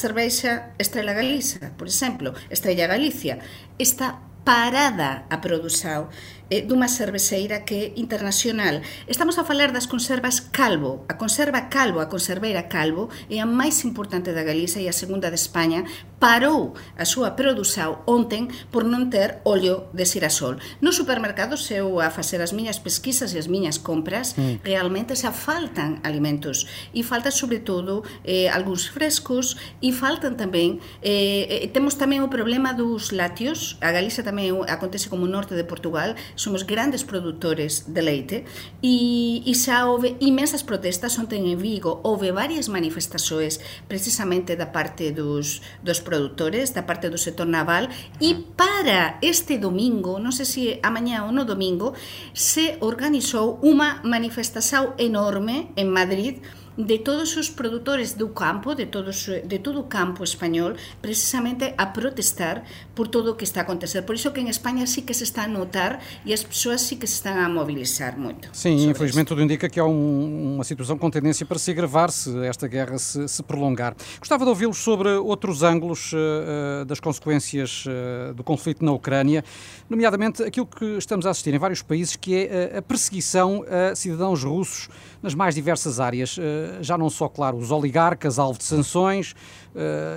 Estrela 0.77 1.13
Galiza, 1.13 1.71
por 1.77 1.87
exemplo, 1.87 2.33
Estrella 2.49 2.87
Galicia, 2.87 3.39
está 3.77 4.19
parada 4.45 5.25
a 5.29 5.41
produzao 5.41 6.09
eh, 6.49 6.61
dunha 6.61 6.87
cerveceira 6.87 7.65
que 7.65 7.75
é 7.75 7.85
internacional. 7.97 8.81
Estamos 9.07 9.37
a 9.37 9.43
falar 9.43 9.71
das 9.71 9.87
conservas 9.87 10.39
Calvo. 10.39 11.05
A 11.09 11.17
conserva 11.17 11.69
Calvo, 11.69 11.99
a 11.99 12.07
conserveira 12.07 12.69
Calvo, 12.69 13.09
é 13.29 13.39
a 13.41 13.47
máis 13.49 13.83
importante 13.85 14.33
da 14.33 14.45
Galiza 14.45 14.79
e 14.79 14.87
a 14.87 14.93
segunda 14.93 15.29
de 15.29 15.37
España. 15.39 15.83
Parou 16.19 16.73
a 16.97 17.05
súa 17.05 17.33
produção 17.33 18.05
ontem 18.05 18.47
por 18.69 18.85
non 18.85 19.09
ter 19.09 19.41
óleo 19.43 19.89
de 19.93 20.05
girasol. 20.05 20.61
No 20.81 20.93
supermercado, 20.93 21.57
se 21.57 21.81
eu 21.81 21.97
a 22.01 22.09
facer 22.13 22.41
as 22.41 22.53
miñas 22.53 22.77
pesquisas 22.77 23.33
e 23.33 23.37
as 23.41 23.49
miñas 23.49 23.81
compras, 23.81 24.37
mm. 24.37 24.61
realmente 24.63 25.17
xa 25.17 25.33
faltan 25.33 25.99
alimentos. 26.05 26.69
E 26.93 27.01
faltan, 27.01 27.33
sobretudo, 27.33 28.05
eh, 28.23 28.49
algúns 28.49 28.89
frescos 28.89 29.57
e 29.81 29.91
faltan 29.91 30.37
tamén... 30.37 30.77
Eh, 31.01 31.65
eh 31.65 31.73
temos 31.73 31.97
tamén 31.97 32.21
o 32.21 32.29
problema 32.29 32.71
dos 32.77 33.11
látios. 33.11 33.75
A 33.81 33.91
Galiza 33.91 34.21
tamén 34.21 34.53
acontece 34.69 35.09
como 35.09 35.25
o 35.25 35.31
norte 35.31 35.57
de 35.57 35.65
Portugal, 35.65 36.15
somos 36.35 36.63
grandes 36.63 37.03
produtores 37.03 37.87
de 37.87 38.01
leite 38.01 38.37
e, 38.83 39.41
e 39.43 39.53
xa 39.55 39.87
houve 39.87 40.19
imensas 40.19 40.61
protestas 40.61 41.17
ontem 41.17 41.47
en 41.51 41.57
Vigo, 41.57 42.03
houve 42.03 42.31
varias 42.31 42.67
manifestações 42.67 43.59
precisamente 43.87 44.55
da 44.55 44.69
parte 44.69 45.11
dos, 45.11 45.63
dos 45.81 45.99
produtores, 46.03 46.75
da 46.75 46.83
parte 46.83 47.09
do 47.09 47.17
sector 47.17 47.47
naval. 47.47 47.87
E 48.19 48.35
para 48.55 49.17
este 49.23 49.57
domingo, 49.57 50.19
non 50.19 50.35
sei 50.35 50.45
se 50.45 50.63
amanhã 50.83 51.25
ou 51.25 51.31
no 51.31 51.47
domingo, 51.47 51.95
se 52.35 52.77
organizou 52.83 53.57
unha 53.63 54.03
manifestación 54.03 54.93
enorme 54.99 55.71
en 55.79 55.87
Madrid 55.89 56.43
de 56.77 56.99
todos 56.99 57.35
os 57.37 57.49
produtores 57.49 58.13
do 58.13 58.29
campo, 58.29 58.75
de, 58.75 58.85
todos, 58.85 59.27
de 59.27 59.59
todo 59.59 59.79
o 59.79 59.83
campo 59.87 60.23
español, 60.23 60.75
precisamente 61.01 61.73
a 61.77 61.93
protestar 61.93 62.63
por 62.93 63.07
todo 63.07 63.31
o 63.31 63.35
que 63.35 63.43
está 63.43 63.61
a 63.61 63.63
acontecer. 63.63 64.03
Por 64.03 64.15
iso 64.15 64.33
que 64.33 64.41
en 64.41 64.47
España 64.47 64.85
sí 64.87 65.03
que 65.03 65.13
se 65.13 65.23
está 65.23 65.43
a 65.43 65.47
notar 65.47 65.99
e 66.25 66.33
as 66.33 66.43
persoas 66.43 66.81
sí 66.81 66.97
que 66.97 67.07
se 67.07 67.15
están 67.15 67.39
a 67.39 67.47
mobilizar 67.47 68.17
moito. 68.17 68.49
Sim, 68.51 68.89
infelizmente 68.89 69.27
tudo 69.29 69.41
indica 69.41 69.69
que 69.69 69.79
há 69.79 69.85
um, 69.85 70.55
uma 70.55 70.63
situação 70.63 70.97
com 70.97 71.09
tendência 71.09 71.45
para 71.45 71.59
se 71.59 71.71
agravar 71.71 72.11
se 72.11 72.35
esta 72.45 72.67
guerra 72.67 72.97
se, 72.97 73.27
se 73.27 73.43
prolongar. 73.43 73.95
Gostava 74.19 74.43
de 74.43 74.49
ouvi-los 74.49 74.77
sobre 74.77 75.09
outros 75.09 75.63
ângulos 75.63 76.11
uh, 76.13 76.85
das 76.85 76.99
consequências 76.99 77.85
uh, 77.85 78.33
do 78.33 78.43
conflito 78.43 78.83
na 78.83 78.91
Ucrânia, 78.91 79.43
nomeadamente 79.89 80.43
aquilo 80.43 80.65
que 80.65 80.97
estamos 80.97 81.25
a 81.25 81.29
assistir 81.29 81.53
em 81.53 81.59
vários 81.59 81.81
países, 81.81 82.15
que 82.15 82.35
é 82.35 82.77
a 82.77 82.81
perseguição 82.81 83.63
a 83.69 83.95
cidadãos 83.95 84.43
russos 84.43 84.89
nas 85.21 85.33
mais 85.33 85.55
diversas 85.55 85.99
áreas. 85.99 86.37
Uh, 86.37 86.64
já 86.81 86.97
não 86.97 87.09
só, 87.09 87.27
claro, 87.27 87.57
os 87.57 87.71
oligarcas, 87.71 88.39
alvo 88.39 88.57
de 88.57 88.65
sanções, 88.65 89.35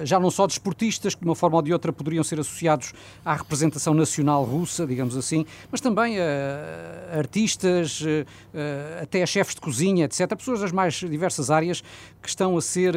já 0.04 0.18
não 0.20 0.30
só 0.30 0.46
desportistas, 0.46 1.14
que 1.14 1.20
de 1.20 1.26
uma 1.26 1.34
forma 1.34 1.56
ou 1.56 1.62
de 1.62 1.72
outra 1.72 1.92
poderiam 1.92 2.22
ser 2.22 2.38
associados 2.40 2.92
à 3.24 3.34
representação 3.34 3.94
nacional 3.94 4.44
russa, 4.44 4.86
digamos 4.86 5.16
assim, 5.16 5.44
mas 5.70 5.80
também 5.80 6.18
uh, 6.18 7.18
artistas, 7.18 8.00
uh, 8.00 8.26
até 9.02 9.24
chefes 9.26 9.54
de 9.54 9.60
cozinha, 9.60 10.04
etc. 10.04 10.28
Pessoas 10.36 10.60
das 10.60 10.72
mais 10.72 10.94
diversas 10.94 11.50
áreas 11.50 11.82
que 12.22 12.28
estão 12.28 12.56
a 12.56 12.62
ser 12.62 12.94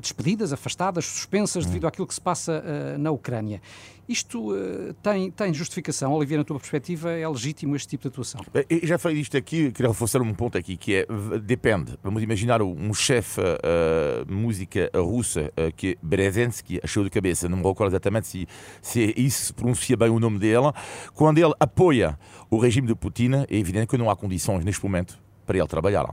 despedidas, 0.00 0.52
afastadas, 0.52 1.04
suspensas 1.04 1.66
devido 1.66 1.86
àquilo 1.86 2.06
que 2.06 2.14
se 2.14 2.20
passa 2.20 2.62
na 2.98 3.10
Ucrânia. 3.10 3.60
Isto 4.08 4.52
uh, 4.52 4.92
tem, 5.02 5.30
tem 5.30 5.54
justificação? 5.54 6.12
Olivier, 6.12 6.38
na 6.38 6.44
tua 6.44 6.58
perspectiva, 6.58 7.10
é 7.10 7.26
legítimo 7.26 7.74
este 7.74 7.88
tipo 7.88 8.02
de 8.02 8.08
atuação? 8.08 8.40
Eu 8.68 8.86
já 8.86 8.98
falei 8.98 9.16
disto 9.16 9.36
aqui, 9.36 9.72
queria 9.72 9.88
reforçar 9.88 10.20
um 10.20 10.34
ponto 10.34 10.58
aqui, 10.58 10.76
que 10.76 10.94
é, 10.94 11.06
depende. 11.42 11.98
Vamos 12.02 12.22
imaginar 12.22 12.60
um 12.60 12.92
chefe 12.92 13.40
uh, 13.40 14.30
música 14.30 14.90
russa, 14.94 15.50
que 15.76 15.92
é 15.92 15.96
Berezensky, 16.02 16.80
achou 16.82 17.04
de 17.04 17.10
cabeça, 17.10 17.48
não 17.48 17.58
me 17.58 17.64
recordo 17.64 17.90
exatamente 17.92 18.26
se, 18.26 18.48
se 18.82 19.14
isso 19.16 19.46
se 19.46 19.52
pronuncia 19.52 19.96
bem 19.96 20.08
o 20.08 20.18
nome 20.18 20.38
dele, 20.38 20.72
quando 21.14 21.38
ele 21.38 21.52
apoia 21.58 22.18
o 22.50 22.58
regime 22.58 22.86
de 22.86 22.94
Putin, 22.94 23.44
é 23.48 23.56
evidente 23.56 23.86
que 23.86 23.96
não 23.96 24.10
há 24.10 24.16
condições 24.16 24.64
neste 24.64 24.82
momento 24.82 25.18
para 25.46 25.58
ele 25.58 25.68
trabalhar. 25.68 26.06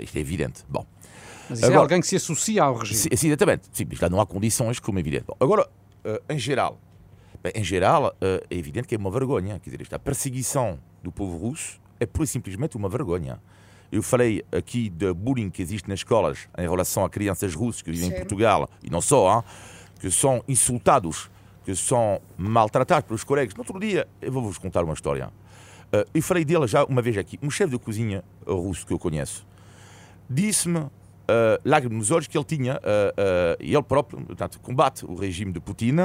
Isto 0.00 0.16
é 0.16 0.20
evidente. 0.20 0.64
Bom. 0.68 0.84
Mas 1.48 1.58
isso 1.58 1.66
é 1.66 1.68
agora, 1.68 1.80
é 1.80 1.82
alguém 1.82 2.00
que 2.00 2.06
se 2.06 2.16
associa 2.16 2.62
ao 2.62 2.76
regime. 2.76 3.16
Sim, 3.16 3.26
exatamente. 3.26 3.68
Sim, 3.72 3.86
já 3.92 4.08
não 4.08 4.20
há 4.20 4.26
condições, 4.26 4.78
como 4.78 4.98
é 4.98 5.00
evidente. 5.00 5.24
Bom, 5.26 5.36
agora, 5.40 5.68
em 6.28 6.38
geral, 6.38 6.78
Bem, 7.42 7.52
em 7.56 7.64
geral, 7.64 8.14
eh, 8.20 8.44
é 8.50 8.54
evidente 8.54 8.86
que 8.86 8.94
é 8.94 8.98
uma 8.98 9.10
vergonha. 9.10 9.58
Quer 9.58 9.70
dizer, 9.70 9.94
a 9.94 9.98
perseguição 9.98 10.78
do 11.02 11.10
povo 11.10 11.38
russo 11.38 11.80
é 11.98 12.04
pura 12.04 12.24
e 12.24 12.26
simplesmente 12.26 12.76
uma 12.76 12.88
vergonha. 12.88 13.40
Eu 13.90 14.02
falei 14.02 14.44
aqui 14.52 14.88
de 14.88 15.12
bullying 15.12 15.50
que 15.50 15.60
existe 15.62 15.88
nas 15.88 16.00
escolas 16.00 16.48
em 16.56 16.62
relação 16.62 17.04
a 17.04 17.10
crianças 17.10 17.54
russas 17.54 17.82
que 17.82 17.90
vivem 17.90 18.08
Sim. 18.10 18.14
em 18.14 18.18
Portugal, 18.18 18.68
e 18.82 18.90
não 18.90 19.00
só, 19.00 19.38
hein, 19.38 19.44
que 20.00 20.10
são 20.10 20.42
insultados, 20.46 21.30
que 21.64 21.74
são 21.74 22.20
maltratados 22.38 23.06
pelos 23.06 23.24
colegas. 23.24 23.54
No 23.54 23.60
outro 23.60 23.78
dia, 23.80 24.06
eu 24.22 24.30
vou-vos 24.30 24.58
contar 24.58 24.84
uma 24.84 24.94
história. 24.94 25.30
Eh, 25.92 26.06
eu 26.14 26.22
falei 26.22 26.44
dele 26.44 26.66
já 26.66 26.84
uma 26.84 27.02
vez 27.02 27.18
aqui. 27.18 27.38
Um 27.42 27.50
chefe 27.50 27.72
de 27.72 27.78
cozinha 27.78 28.24
russo 28.46 28.86
que 28.86 28.92
eu 28.92 28.98
conheço 28.98 29.46
disse-me, 30.30 30.78
uh, 30.78 30.90
lágrimas 31.64 31.98
nos 31.98 32.10
olhos, 32.12 32.28
que 32.28 32.38
ele 32.38 32.44
tinha, 32.44 32.74
uh, 32.74 32.76
uh, 32.76 33.56
ele 33.58 33.82
próprio, 33.82 34.20
portanto, 34.24 34.60
combate 34.60 35.04
o 35.04 35.16
regime 35.16 35.52
de 35.52 35.58
Putin 35.58 35.96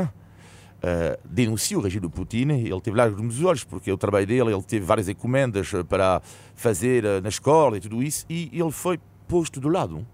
uh, 0.86 1.20
denuncia 1.26 1.78
o 1.78 1.82
regime 1.82 2.02
do 2.02 2.10
Putin. 2.10 2.52
Ele 2.52 2.82
teve 2.82 2.96
lágrimas 2.96 3.24
nos 3.24 3.44
olhos, 3.44 3.64
porque 3.64 3.92
o 3.92 3.98
trabalho 3.98 4.28
dele, 4.28 4.54
ele 4.54 4.64
teve 4.64 4.86
várias 4.86 5.10
encomendas 5.10 5.74
eh, 5.74 5.84
para 5.84 6.22
fazer 6.54 7.04
uh, 7.04 7.22
na 7.22 7.30
escola 7.30 7.78
e 7.78 7.80
tudo 7.80 8.04
isso, 8.04 8.26
e 8.30 8.50
ele 8.54 8.72
foi 8.72 9.00
posto 9.28 9.60
do 9.60 9.68
lado. 9.68 10.06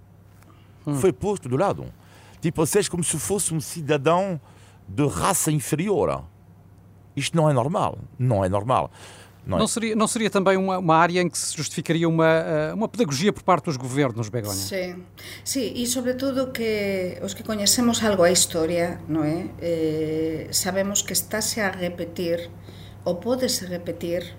Hum. 0.88 0.96
Foi 0.96 1.12
posto 1.12 1.50
do 1.50 1.58
lado. 1.58 1.86
Tipo, 2.40 2.66
seja, 2.66 2.90
como 2.90 3.04
se 3.04 3.20
fosse 3.20 3.54
um 3.54 3.60
cidadão 3.60 4.40
de 4.88 5.06
raça 5.08 5.52
inferior. 5.52 6.24
Isto 7.16 7.36
não 7.36 7.50
é 7.50 7.54
normal. 7.54 8.00
Não 8.18 8.44
é 8.44 8.50
normal. 8.50 8.90
Não, 9.46 9.58
é? 9.58 9.60
não, 9.60 9.68
seria, 9.68 9.96
não 9.96 10.08
seria 10.08 10.30
também 10.30 10.56
uma, 10.56 10.78
uma, 10.78 10.96
área 10.96 11.22
em 11.22 11.30
que 11.30 11.38
se 11.38 11.58
justificaria 11.58 12.08
uma, 12.08 12.28
eh, 12.28 12.74
uma 12.74 12.88
pedagogia 12.88 13.34
por 13.34 13.42
parte 13.42 13.66
dos 13.66 13.78
governos, 13.78 14.30
Begonha? 14.30 14.54
Sim, 14.54 15.04
sim 15.44 15.74
e 15.76 15.88
sobretudo 15.88 16.52
que 16.52 17.18
os 17.24 17.34
que 17.34 17.44
conhecemos 17.44 18.04
algo 18.04 18.24
a 18.24 18.32
história, 18.32 19.02
não 19.08 19.24
é? 19.24 19.48
Eh, 19.60 20.48
sabemos 20.52 21.02
que 21.02 21.14
está-se 21.14 21.60
a 21.60 21.72
repetir, 21.72 22.52
ou 23.04 23.16
pode-se 23.16 23.66
repetir, 23.66 24.36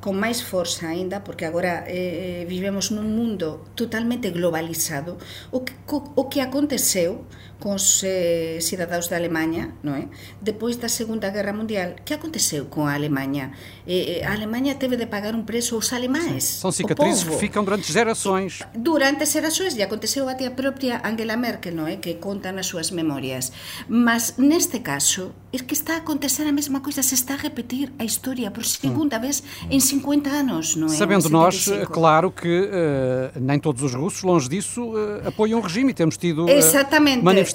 con 0.00 0.14
máis 0.14 0.38
forza 0.38 0.86
aínda, 0.86 1.20
porque 1.20 1.44
agora 1.44 1.84
eh, 1.88 2.44
vivemos 2.46 2.92
nun 2.92 3.10
mundo 3.10 3.66
totalmente 3.74 4.30
globalizado, 4.30 5.18
o 5.50 5.66
que, 5.66 5.74
o 5.90 6.24
que 6.28 6.38
aconteceu 6.38 7.26
cos 7.58 8.04
eh, 8.04 8.58
cidadaos 8.60 9.08
da 9.08 9.16
Alemanha, 9.16 9.72
non 9.80 9.96
é? 9.96 10.04
Depois 10.44 10.76
da 10.76 10.92
Segunda 10.92 11.32
Guerra 11.32 11.56
Mundial, 11.56 11.96
que 12.04 12.12
aconteceu 12.12 12.68
con 12.68 12.84
a 12.84 12.92
Alemanha? 12.92 13.56
Eh, 13.88 14.20
a 14.20 14.36
Alemanha 14.36 14.76
teve 14.76 15.00
de 15.00 15.08
pagar 15.08 15.32
un 15.32 15.48
preço 15.48 15.80
aos 15.80 15.96
alemães. 15.96 16.44
São 16.44 16.68
cicatrizes 16.68 17.24
que 17.24 17.36
ficam 17.40 17.64
durante 17.64 17.88
gerações. 17.88 18.60
Durante 18.76 19.24
gerações, 19.24 19.72
e 19.72 19.82
aconteceu 19.82 20.28
até 20.28 20.46
a 20.46 20.52
propia 20.52 21.00
Angela 21.00 21.36
Merkel, 21.40 21.72
non 21.72 21.88
é? 21.88 21.96
Que 21.96 22.20
conta 22.20 22.52
nas 22.52 22.68
súas 22.68 22.92
memorias. 22.92 23.48
Mas, 23.88 24.36
neste 24.36 24.84
caso, 24.84 25.32
é 25.48 25.58
que 25.58 25.72
está 25.72 25.96
a 25.96 26.04
acontecer 26.04 26.44
a 26.44 26.52
mesma 26.52 26.84
coisa, 26.84 27.00
se 27.00 27.16
está 27.16 27.34
a 27.34 27.40
repetir 27.40 27.88
a 27.98 28.04
historia 28.04 28.50
por 28.52 28.68
segunda 28.68 29.16
hum. 29.16 29.24
vez 29.24 29.42
em 29.72 29.80
50 29.80 30.28
anos, 30.28 30.76
não 30.76 30.92
é? 30.92 30.96
Sabendo 30.96 31.32
nós, 31.32 31.64
claro, 31.88 32.28
que 32.30 32.68
uh, 32.68 33.40
nem 33.40 33.58
todos 33.58 33.80
os 33.82 33.94
russos, 33.94 34.22
longe 34.22 34.48
disso, 34.48 34.92
uh, 34.92 35.26
apoiam 35.26 35.58
o 35.58 35.62
regime. 35.62 35.94
Temos 35.94 36.18
tido 36.18 36.44
uh, 36.44 37.22
manifestações 37.22 37.45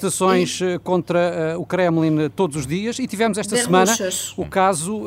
e... 0.62 0.78
contra 0.78 1.56
o 1.58 1.66
Kremlin 1.66 2.28
todos 2.34 2.56
os 2.56 2.66
dias 2.66 2.98
e 2.98 3.06
tivemos 3.06 3.38
esta 3.38 3.56
semana 3.56 3.92
o 4.36 4.46
caso 4.46 5.06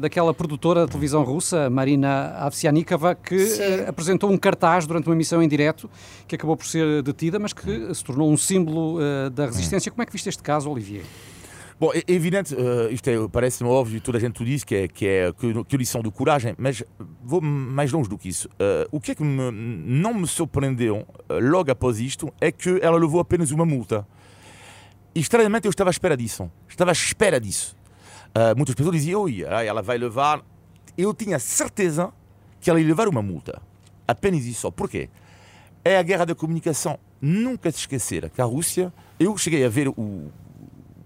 daquela 0.00 0.32
produtora 0.32 0.80
da 0.80 0.86
televisão 0.86 1.22
russa, 1.22 1.68
Marina 1.70 2.34
Avsianikova, 2.38 3.14
que 3.14 3.36
apresentou 3.86 4.30
um 4.30 4.36
cartaz 4.36 4.86
durante 4.86 5.06
uma 5.06 5.14
emissão 5.14 5.42
em 5.42 5.48
direto 5.48 5.90
que 6.26 6.34
acabou 6.34 6.56
por 6.56 6.66
ser 6.66 7.02
detida, 7.02 7.38
mas 7.38 7.52
que 7.52 7.94
se 7.94 8.04
tornou 8.04 8.30
um 8.30 8.36
símbolo 8.36 8.98
da 9.32 9.46
resistência. 9.46 9.90
Como 9.90 10.02
é 10.02 10.06
que 10.06 10.12
viste 10.12 10.28
este 10.28 10.42
caso, 10.42 10.70
Olivier? 10.70 11.02
Bom, 11.80 11.92
é 11.94 12.02
evidente, 12.12 12.54
uh, 12.54 12.92
isto 12.92 13.08
é, 13.08 13.16
parece-me 13.32 13.70
óbvio, 13.70 14.02
toda 14.02 14.18
a 14.18 14.20
gente 14.20 14.42
o 14.42 14.44
diz 14.44 14.62
que 14.62 14.74
é, 14.74 14.86
que 14.86 15.06
é 15.06 15.32
que, 15.32 15.64
que 15.64 15.76
lição 15.78 16.02
de 16.02 16.10
coragem, 16.10 16.54
mas 16.58 16.84
vou 17.24 17.40
mais 17.40 17.90
longe 17.90 18.06
do 18.06 18.18
que 18.18 18.28
isso. 18.28 18.48
Uh, 18.48 18.86
o 18.92 19.00
que 19.00 19.12
é 19.12 19.14
que 19.14 19.24
me, 19.24 19.50
não 19.50 20.12
me 20.12 20.26
surpreendeu 20.26 20.98
uh, 20.98 21.06
logo 21.40 21.70
após 21.70 21.98
isto 21.98 22.30
é 22.38 22.52
que 22.52 22.78
ela 22.82 22.98
levou 22.98 23.18
apenas 23.18 23.50
uma 23.50 23.64
multa. 23.64 24.06
E 25.14 25.20
estranhamente 25.20 25.66
eu 25.66 25.70
estava 25.70 25.90
à 25.90 25.92
espera 25.92 26.16
disso. 26.16 26.50
Estava 26.68 26.90
à 26.90 26.92
espera 26.92 27.40
disso. 27.40 27.76
muitas 28.56 28.74
pessoas 28.74 28.96
diziam, 28.96 29.22
oi, 29.22 29.42
ela 29.42 29.82
vai 29.82 29.98
levar. 29.98 30.42
Eu 30.96 31.12
tinha 31.14 31.38
certeza 31.38 32.12
que 32.60 32.70
ela 32.70 32.80
ia 32.80 32.86
levar 32.86 33.08
uma 33.08 33.22
multa. 33.22 33.60
Apenas 34.06 34.44
isso. 34.44 34.70
Porquê? 34.72 35.08
É 35.84 35.96
a 35.96 36.02
guerra 36.02 36.26
da 36.26 36.34
comunicação. 36.34 36.98
Nunca 37.20 37.70
se 37.70 37.78
esquecer 37.78 38.28
que 38.30 38.40
a 38.40 38.44
Rússia. 38.44 38.92
Eu 39.18 39.36
cheguei 39.36 39.64
a 39.64 39.68
ver 39.68 39.88
o, 39.88 40.30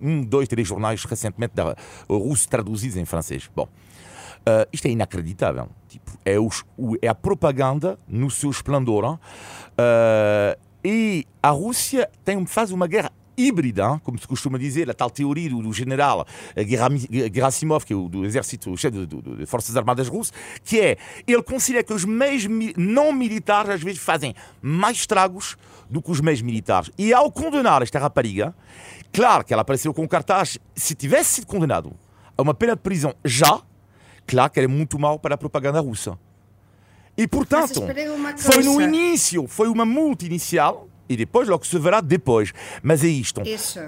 um, 0.01 0.23
dois, 0.23 0.47
três 0.49 0.69
jornais 0.69 1.05
recentemente 1.05 1.55
da, 1.55 1.77
russo 2.09 2.49
traduzidos 2.49 2.97
em 2.97 3.05
francês. 3.05 3.51
Bom, 3.55 3.65
uh, 3.65 4.69
isto 4.73 4.87
é 4.87 4.91
inacreditável. 4.91 5.69
Tipo, 5.89 6.13
é, 6.25 6.39
os, 6.39 6.65
é, 7.01 7.09
a 7.09 7.15
propaganda 7.15 7.99
no 8.07 8.31
seu 8.31 8.51
esplendor. 8.51 9.15
Uh, 9.15 9.19
e 10.85 11.27
a 11.43 11.51
Rússia 11.51 12.11
tem, 12.25 12.45
faz 12.47 12.71
uma 12.71 12.87
guerra 12.87 13.11
híbrida, 13.37 14.01
como 14.03 14.19
se 14.19 14.27
costuma 14.27 14.59
dizer, 14.59 14.89
a 14.91 14.95
tal 14.95 15.11
teoria 15.11 15.51
do, 15.51 15.73
general 15.73 16.27
Gerasimov, 17.33 17.85
que 17.85 17.93
é 17.93 17.97
o 17.97 18.09
do 18.09 18.25
exército, 18.25 18.71
o 18.71 18.77
chefe 18.77 19.07
das 19.07 19.49
Forças 19.49 19.77
Armadas 19.77 20.09
Russas, 20.09 20.33
que 20.65 20.81
é, 20.81 20.97
ele 21.27 21.43
considera 21.43 21.85
que 21.85 21.93
os 21.93 22.05
meios 22.05 22.47
não 22.77 23.13
militares 23.13 23.71
às 23.71 23.83
vezes 23.83 24.01
fazem 24.01 24.35
mais 24.63 24.99
estragos 24.99 25.57
do 25.89 26.01
que 26.01 26.11
os 26.11 26.21
meios 26.21 26.43
militares. 26.43 26.91
E 26.97 27.13
ao 27.13 27.31
condenar 27.31 27.83
esta 27.83 27.99
rapariga, 27.99 28.55
Claro 29.15 29.45
que 29.45 29.53
ela 29.53 29.63
apareceu 29.63 29.95
com 29.95 30.07
cartaz. 30.09 30.59
Se 30.75 30.93
tivesse 30.93 31.35
sido 31.35 31.47
condenado 31.47 31.93
a 32.37 32.43
uma 32.43 32.53
pena 32.53 32.75
de 32.75 32.83
prisão 32.83 33.15
já, 33.25 33.63
claro 34.27 34.51
que 34.51 34.59
era 34.59 34.69
muito 34.69 34.99
mal 34.99 35.21
para 35.21 35.37
a 35.37 35.39
propaganda 35.39 35.79
russa. 35.81 36.19
E, 37.17 37.29
portanto, 37.29 37.81
foi 38.37 38.65
no 38.65 38.81
início, 38.81 39.47
foi 39.47 39.69
uma 39.69 39.85
multa 39.85 40.27
inicial 40.27 40.89
e 41.09 41.17
depois 41.17 41.49
logo 41.49 41.67
se 41.67 41.79
verá 41.79 42.01
depois. 42.01 42.53
Mas 42.83 43.05
é 43.05 43.09
isto. 43.09 43.43
Isso. 43.43 43.81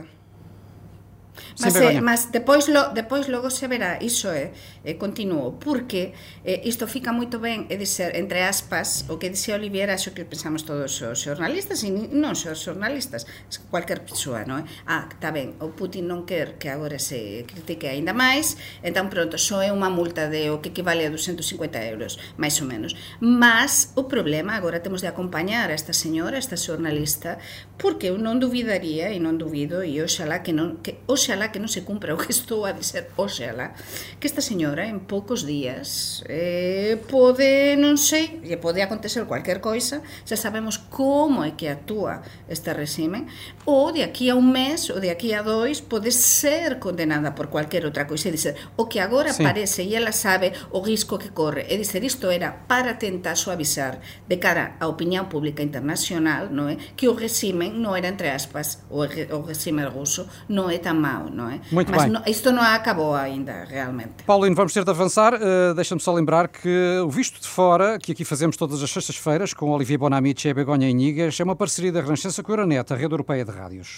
mas, 1.60 1.74
eh, 1.76 2.00
mas 2.00 2.20
depois, 2.30 2.68
lo, 2.68 2.92
depois 2.92 3.28
logo 3.28 3.48
se 3.48 3.66
verá, 3.66 3.96
iso 4.02 4.28
é, 4.28 4.52
eh, 4.84 4.92
eh 4.92 4.94
continuo, 5.00 5.56
porque 5.56 6.12
eh, 6.44 6.60
isto 6.68 6.84
fica 6.86 7.12
moito 7.12 7.40
ben, 7.40 7.64
é 7.72 7.76
dizer, 7.80 8.12
entre 8.16 8.44
aspas, 8.44 9.08
o 9.08 9.16
que 9.16 9.32
dixe 9.32 9.56
Oliviera, 9.56 9.96
xo 9.96 10.12
que 10.12 10.28
pensamos 10.28 10.68
todos 10.68 11.00
os 11.00 11.16
xornalistas, 11.16 11.80
e 11.80 11.90
non 11.90 12.36
só 12.36 12.52
os 12.52 12.60
xornalistas, 12.60 13.24
cualquier 13.72 14.04
persoa, 14.04 14.44
non 14.44 14.60
é? 14.60 14.64
Ah, 14.84 15.08
está 15.08 15.32
ben, 15.32 15.56
o 15.64 15.72
Putin 15.72 16.04
non 16.04 16.28
quer 16.28 16.60
que 16.60 16.68
agora 16.68 17.00
se 17.00 17.48
critique 17.48 17.88
aínda 17.88 18.12
máis, 18.12 18.60
entón 18.84 19.08
pronto, 19.08 19.40
só 19.40 19.64
é 19.64 19.72
unha 19.72 19.88
multa 19.88 20.28
de 20.28 20.52
o 20.52 20.60
que 20.60 20.76
equivale 20.76 21.08
a 21.08 21.10
250 21.10 21.80
euros, 21.88 22.20
máis 22.36 22.60
ou 22.60 22.68
menos. 22.68 22.92
Mas 23.16 23.96
o 23.96 24.04
problema, 24.04 24.60
agora 24.60 24.84
temos 24.84 25.00
de 25.00 25.08
acompañar 25.08 25.72
a 25.72 25.76
esta 25.76 25.96
señora, 25.96 26.36
a 26.36 26.42
esta 26.42 26.60
xornalista, 26.60 27.40
porque 27.80 28.12
eu 28.12 28.20
non 28.20 28.36
duvidaría, 28.36 29.08
e 29.08 29.16
non 29.16 29.40
duvido, 29.40 29.80
e 29.80 30.04
oxalá 30.04 30.44
que 30.44 30.52
non, 30.52 30.84
que 30.84 31.00
oxalá 31.08 31.45
oxalá 31.46 31.52
que 31.52 31.58
non 31.58 31.70
se 31.70 31.82
cumpra 31.86 32.14
o 32.14 32.18
que 32.18 32.32
estou 32.32 32.66
a 32.66 32.72
dizer, 32.72 33.10
oxalá, 33.16 33.74
que 34.18 34.26
esta 34.26 34.42
señora 34.42 34.86
en 34.86 35.06
poucos 35.06 35.46
días 35.46 36.22
eh, 36.26 36.98
pode, 37.06 37.78
non 37.78 37.96
sei, 37.96 38.42
lle 38.42 38.58
pode 38.58 38.82
acontecer 38.82 39.24
cualquier 39.24 39.62
coisa, 39.62 40.02
xa 40.26 40.36
sabemos 40.36 40.78
como 40.78 41.46
é 41.46 41.54
que 41.54 41.70
actúa 41.70 42.22
este 42.50 42.74
regime, 42.74 43.26
ou 43.64 43.94
de 43.94 44.02
aquí 44.02 44.28
a 44.30 44.34
un 44.34 44.50
mes, 44.50 44.90
ou 44.90 44.98
de 44.98 45.10
aquí 45.10 45.32
a 45.32 45.42
dois, 45.42 45.80
pode 45.80 46.10
ser 46.10 46.78
condenada 46.82 47.34
por 47.34 47.48
cualquier 47.48 47.86
outra 47.86 48.06
coisa, 48.06 48.28
e 48.28 48.34
dizer, 48.34 48.54
o 48.76 48.90
que 48.90 48.98
agora 48.98 49.32
sí. 49.32 49.42
parece, 49.42 49.86
e 49.86 49.94
ela 49.94 50.12
sabe 50.12 50.52
o 50.74 50.82
risco 50.82 51.18
que 51.18 51.30
corre, 51.30 51.66
e 51.70 51.78
dizer, 51.78 52.02
isto 52.02 52.30
era 52.30 52.66
para 52.66 52.98
tentar 52.98 53.38
suavizar 53.38 54.02
de 54.26 54.36
cara 54.42 54.76
á 54.82 54.86
opinión 54.90 55.30
pública 55.30 55.62
internacional, 55.62 56.50
non 56.50 56.72
é? 56.72 56.76
que 56.98 57.06
o 57.06 57.14
regime 57.14 57.70
non 57.70 57.94
era, 57.94 58.10
entre 58.10 58.32
aspas, 58.34 58.82
o, 58.90 59.06
o 59.06 59.40
regime 59.46 59.86
ruso, 59.86 60.26
non 60.50 60.72
é 60.72 60.78
tan 60.78 60.98
mau, 60.98 61.28
non 61.36 61.52
é? 61.52 61.60
Muito 61.70 61.92
Mas 61.92 62.02
bem. 62.02 62.12
No, 62.12 62.22
isto 62.26 62.50
non 62.50 62.64
acabou 62.64 63.14
ainda, 63.14 63.68
realmente. 63.68 64.24
Paulino, 64.24 64.56
vamos 64.56 64.72
ter 64.72 64.82
de 64.82 64.90
avançar. 64.90 65.34
Uh, 65.34 65.74
Deixa-me 65.76 66.00
só 66.00 66.12
lembrar 66.12 66.48
que 66.48 66.98
o 67.04 67.10
Visto 67.10 67.40
de 67.40 67.46
Fora, 67.46 67.98
que 67.98 68.12
aqui 68.12 68.24
fazemos 68.24 68.56
todas 68.56 68.82
as 68.82 68.90
sextas-feiras 68.90 69.52
com 69.52 69.70
Olivier 69.70 69.98
Bonamici 69.98 70.48
e 70.48 70.54
Begonha 70.54 70.88
Inigas, 70.88 71.38
é 71.38 71.44
uma 71.44 71.54
parceria 71.54 71.92
da 71.92 72.00
Renascença 72.00 72.42
com 72.42 72.50
a 72.50 72.54
Euronet, 72.54 72.92
a 72.92 72.96
rede 72.96 73.12
europeia 73.12 73.44
de 73.44 73.50
rádios. 73.52 73.94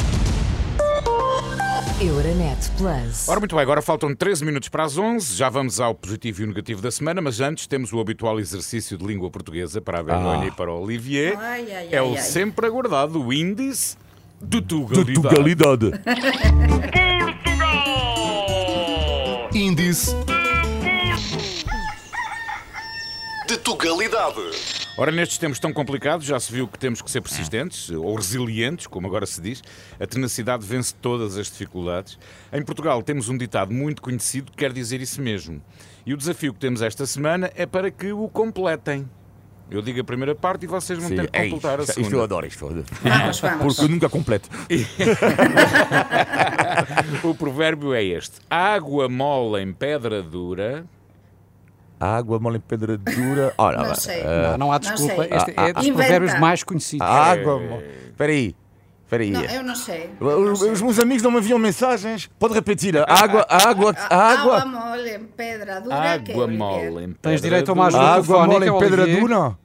Euronet 2.00 2.70
Plus. 2.76 3.28
Ora, 3.28 3.40
muito 3.40 3.56
bem, 3.56 3.62
agora 3.62 3.82
faltam 3.82 4.14
13 4.14 4.44
minutos 4.44 4.68
para 4.68 4.84
as 4.84 4.96
11. 4.96 5.34
Já 5.34 5.48
vamos 5.48 5.80
ao 5.80 5.94
positivo 5.94 6.42
e 6.42 6.44
o 6.44 6.46
negativo 6.46 6.80
da 6.80 6.92
semana, 6.92 7.20
mas 7.20 7.40
antes 7.40 7.66
temos 7.66 7.92
o 7.92 7.98
habitual 7.98 8.38
exercício 8.38 8.96
de 8.96 9.04
língua 9.04 9.28
portuguesa 9.30 9.80
para 9.80 9.98
a 9.98 10.02
Begonha 10.02 10.46
e 10.46 10.50
para 10.52 10.70
o 10.72 10.80
Olivier. 10.80 11.36
Ai, 11.36 11.72
ai, 11.72 11.88
é 11.90 11.98
ai, 11.98 12.06
o 12.06 12.12
ai. 12.12 12.18
sempre 12.18 12.66
aguardado 12.66 13.20
o 13.20 13.32
índice 13.32 13.96
de 14.40 14.60
De 14.60 14.66
Tugalidade. 14.66 15.14
Tugalidade. 15.14 15.92
Índice 19.54 20.14
de 23.48 23.56
Tugalidade. 23.56 24.34
Ora, 24.96 25.10
nestes 25.10 25.38
tempos 25.38 25.58
tão 25.58 25.72
complicados, 25.72 26.26
já 26.26 26.38
se 26.38 26.52
viu 26.52 26.68
que 26.68 26.78
temos 26.78 27.00
que 27.00 27.10
ser 27.10 27.20
persistentes, 27.20 27.88
ou 27.90 28.14
resilientes, 28.14 28.86
como 28.86 29.06
agora 29.06 29.24
se 29.26 29.40
diz. 29.40 29.62
A 29.98 30.06
tenacidade 30.06 30.66
vence 30.66 30.94
todas 30.94 31.36
as 31.36 31.46
dificuldades. 31.46 32.18
Em 32.52 32.62
Portugal 32.62 33.02
temos 33.02 33.28
um 33.28 33.38
ditado 33.38 33.72
muito 33.72 34.02
conhecido 34.02 34.50
que 34.50 34.58
quer 34.58 34.72
dizer 34.72 35.00
isso 35.00 35.22
mesmo. 35.22 35.62
E 36.04 36.12
o 36.12 36.16
desafio 36.16 36.52
que 36.52 36.60
temos 36.60 36.82
esta 36.82 37.06
semana 37.06 37.50
é 37.54 37.64
para 37.64 37.90
que 37.90 38.12
o 38.12 38.28
completem. 38.28 39.08
Eu 39.70 39.82
digo 39.82 40.00
a 40.00 40.04
primeira 40.04 40.34
parte 40.34 40.64
e 40.64 40.66
vocês 40.66 40.98
vão 40.98 41.08
Sim, 41.08 41.16
ter 41.16 41.30
que 41.30 41.38
é 41.38 41.48
completar 41.50 41.78
a 41.78 41.82
isto, 41.82 41.90
isto 41.90 42.00
eu 42.00 42.04
segunda. 42.06 42.24
adoro 42.24 42.46
isto. 42.46 42.66
Vamos, 42.66 43.40
vamos. 43.40 43.74
Porque 43.76 43.82
eu 43.84 43.88
nunca 43.88 44.08
completo. 44.08 44.48
O 47.22 47.34
provérbio 47.34 47.94
é 47.94 48.02
este: 48.02 48.36
água 48.50 49.08
mole 49.08 49.62
em 49.62 49.72
pedra 49.72 50.22
dura. 50.22 50.84
Água 52.00 52.38
mole 52.38 52.58
em 52.58 52.60
pedra 52.60 52.96
dura. 52.96 53.52
Ora, 53.58 53.88
Não 53.88 53.94
sei. 53.94 54.20
eh, 54.20 54.50
Não, 54.52 54.58
não 54.58 54.72
há 54.72 54.78
Não 54.78 54.80
desculpa. 54.80 55.24
sei. 55.24 55.36
Este 55.36 55.54
é 55.56 55.72
dos 55.72 55.86
Inventa. 55.86 56.02
provérbios 56.04 56.40
mais 56.40 56.62
conhecidos. 56.62 57.06
água 57.06 57.58
mole. 57.58 57.84
Espera 58.10 58.32
aí. 58.32 58.54
Espera 59.08 59.22
aí. 59.22 59.30
Não, 59.30 59.40
eu 59.42 59.62
não 59.62 59.74
sei. 59.74 60.10
eu 60.20 60.40
não 60.44 60.52
Os, 60.52 60.58
sei. 60.60 60.70
os 60.70 60.82
meus 60.82 60.98
amigos 60.98 61.22
não 61.22 61.30
me 61.30 61.38
enviam 61.38 61.58
mensagens. 61.58 62.28
Pode 62.38 62.52
repetir. 62.52 62.94
Água, 63.08 63.46
água, 63.48 63.94
Água 64.10 64.58
água. 64.58 64.66
mole 64.66 65.14
em 65.16 65.24
pedra 65.24 65.80
dura. 65.80 65.94
Água 65.96 66.46
mole 66.46 67.04
em 67.04 67.12
pedra 67.12 67.18
Tens 67.22 67.40
direito 67.40 67.70
a 67.70 67.72
uma 67.72 67.86
ajuda. 67.86 68.02
Água 68.04 68.46
mole 68.46 68.68
em 68.68 68.78
pedra 68.78 69.06
dura. 69.06 69.58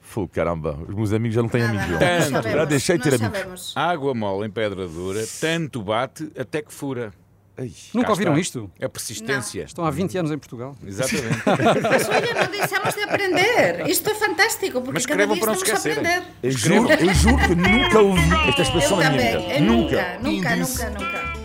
Fô, 0.00 0.28
caramba. 0.28 0.78
Os 0.88 0.94
meus 0.94 1.12
amigos 1.12 1.34
já 1.34 1.42
não 1.42 1.48
têm 1.48 1.62
amigos. 1.64 1.86
sabemos, 2.30 2.52
Já 2.52 2.64
deixei 2.64 2.96
de 2.96 3.02
ter 3.10 3.14
amigos. 3.14 3.38
sabemos. 3.38 3.72
Água 3.76 4.14
mole 4.14 4.46
em 4.46 4.50
pedra 4.50 4.86
dura, 4.86 5.20
tanto 5.40 5.82
bate 5.82 6.30
até 6.38 6.62
que 6.62 6.72
fura. 6.72 7.12
Ai. 7.60 7.70
Nunca 7.92 8.10
ouviram 8.10 8.32
está. 8.32 8.40
isto? 8.40 8.70
É 8.80 8.88
persistência. 8.88 9.64
Estão 9.64 9.84
há 9.84 9.90
20 9.90 10.16
anos 10.16 10.30
em 10.32 10.38
Portugal. 10.38 10.74
Exatamente. 10.86 11.42
Mas 11.90 12.08
olha, 12.08 12.34
não 12.34 12.50
deixamos 12.50 12.94
de 12.94 13.02
aprender. 13.02 13.86
Isto 13.86 14.08
é 14.10 14.14
fantástico, 14.14 14.80
porque 14.80 14.92
Mas 14.94 15.04
cada 15.06 15.22
escrevam 15.24 15.34
dia 15.34 15.44
para 15.44 15.52
não 15.52 15.60
estamos 15.62 15.86
a 15.86 15.90
aprender. 15.90 16.22
Eu 16.42 16.50
juro, 16.52 16.90
eu 16.92 17.14
juro 17.14 17.36
que 17.38 17.54
nunca 17.54 18.00
ouvi 18.00 18.20
esta 18.48 18.60
Eu 18.60 18.64
expressão 18.64 18.96
na 18.96 19.10
minha 19.10 19.30
também. 19.32 19.42
vida. 19.42 19.54
Eu 19.58 19.60
Nunca. 19.64 20.18
nunca, 20.22 20.56
nunca, 20.56 20.90
nunca, 20.90 20.90
nunca. 20.90 21.40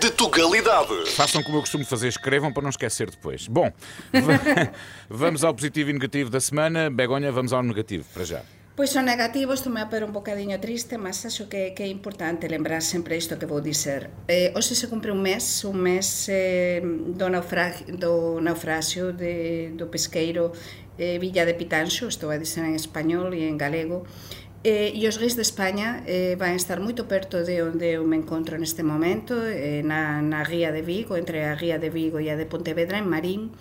De 0.00 0.10
Tugalidade. 0.10 1.10
Façam 1.12 1.42
como 1.42 1.58
eu 1.58 1.60
costumo 1.60 1.84
fazer, 1.84 2.08
escrevam 2.08 2.52
para 2.52 2.62
não 2.62 2.70
esquecer 2.70 3.08
depois. 3.10 3.46
Bom, 3.46 3.72
va- 4.12 4.72
vamos 5.08 5.44
ao 5.44 5.54
positivo 5.54 5.90
e 5.90 5.92
negativo 5.92 6.28
da 6.30 6.40
semana. 6.40 6.90
Begonha, 6.90 7.30
vamos 7.30 7.52
ao 7.52 7.62
negativo, 7.62 8.04
para 8.12 8.24
já. 8.24 8.40
Pois 8.74 8.96
o 8.96 9.02
negativo, 9.02 9.52
isto 9.52 9.68
me 9.68 9.82
apero 9.82 10.06
un 10.06 10.16
bocadiño 10.16 10.56
triste, 10.58 10.96
mas 10.96 11.26
acho 11.28 11.44
que, 11.52 11.76
que 11.76 11.84
é 11.84 11.88
importante 11.92 12.48
lembrar 12.48 12.80
sempre 12.80 13.20
isto 13.20 13.36
que 13.36 13.44
vou 13.44 13.60
dizer. 13.60 14.08
Eh, 14.32 14.48
hoxe 14.56 14.72
se 14.72 14.88
cumpre 14.88 15.12
un 15.12 15.20
mes, 15.20 15.44
un 15.68 15.76
mes 15.76 16.08
eh, 16.32 16.80
do, 16.80 17.28
naufragio, 17.28 17.84
do 17.92 18.40
naufragio 18.40 19.12
de, 19.12 19.76
do 19.76 19.92
pesqueiro 19.92 20.56
eh, 20.96 21.20
Villa 21.20 21.44
de 21.44 21.52
Pitanxo, 21.52 22.08
estou 22.08 22.32
a 22.32 22.40
dizer 22.40 22.64
en 22.64 22.72
español 22.72 23.36
e 23.36 23.44
en 23.44 23.60
galego, 23.60 24.08
eh, 24.64 24.88
e 24.96 25.04
os 25.04 25.20
reis 25.20 25.36
de 25.36 25.44
España 25.44 26.00
eh, 26.08 26.40
van 26.40 26.56
estar 26.56 26.80
moito 26.80 27.04
perto 27.04 27.44
de 27.44 27.60
onde 27.60 28.00
eu 28.00 28.08
me 28.08 28.16
encontro 28.16 28.56
neste 28.56 28.80
momento, 28.80 29.36
eh, 29.36 29.84
na, 29.84 30.24
na 30.24 30.48
Ría 30.48 30.72
de 30.72 30.80
Vigo, 30.80 31.20
entre 31.20 31.44
a 31.44 31.52
Ría 31.52 31.76
de 31.76 31.92
Vigo 31.92 32.24
e 32.24 32.32
a 32.32 32.40
de 32.40 32.48
Pontevedra, 32.48 32.96
en 32.96 33.04
Marín, 33.04 33.52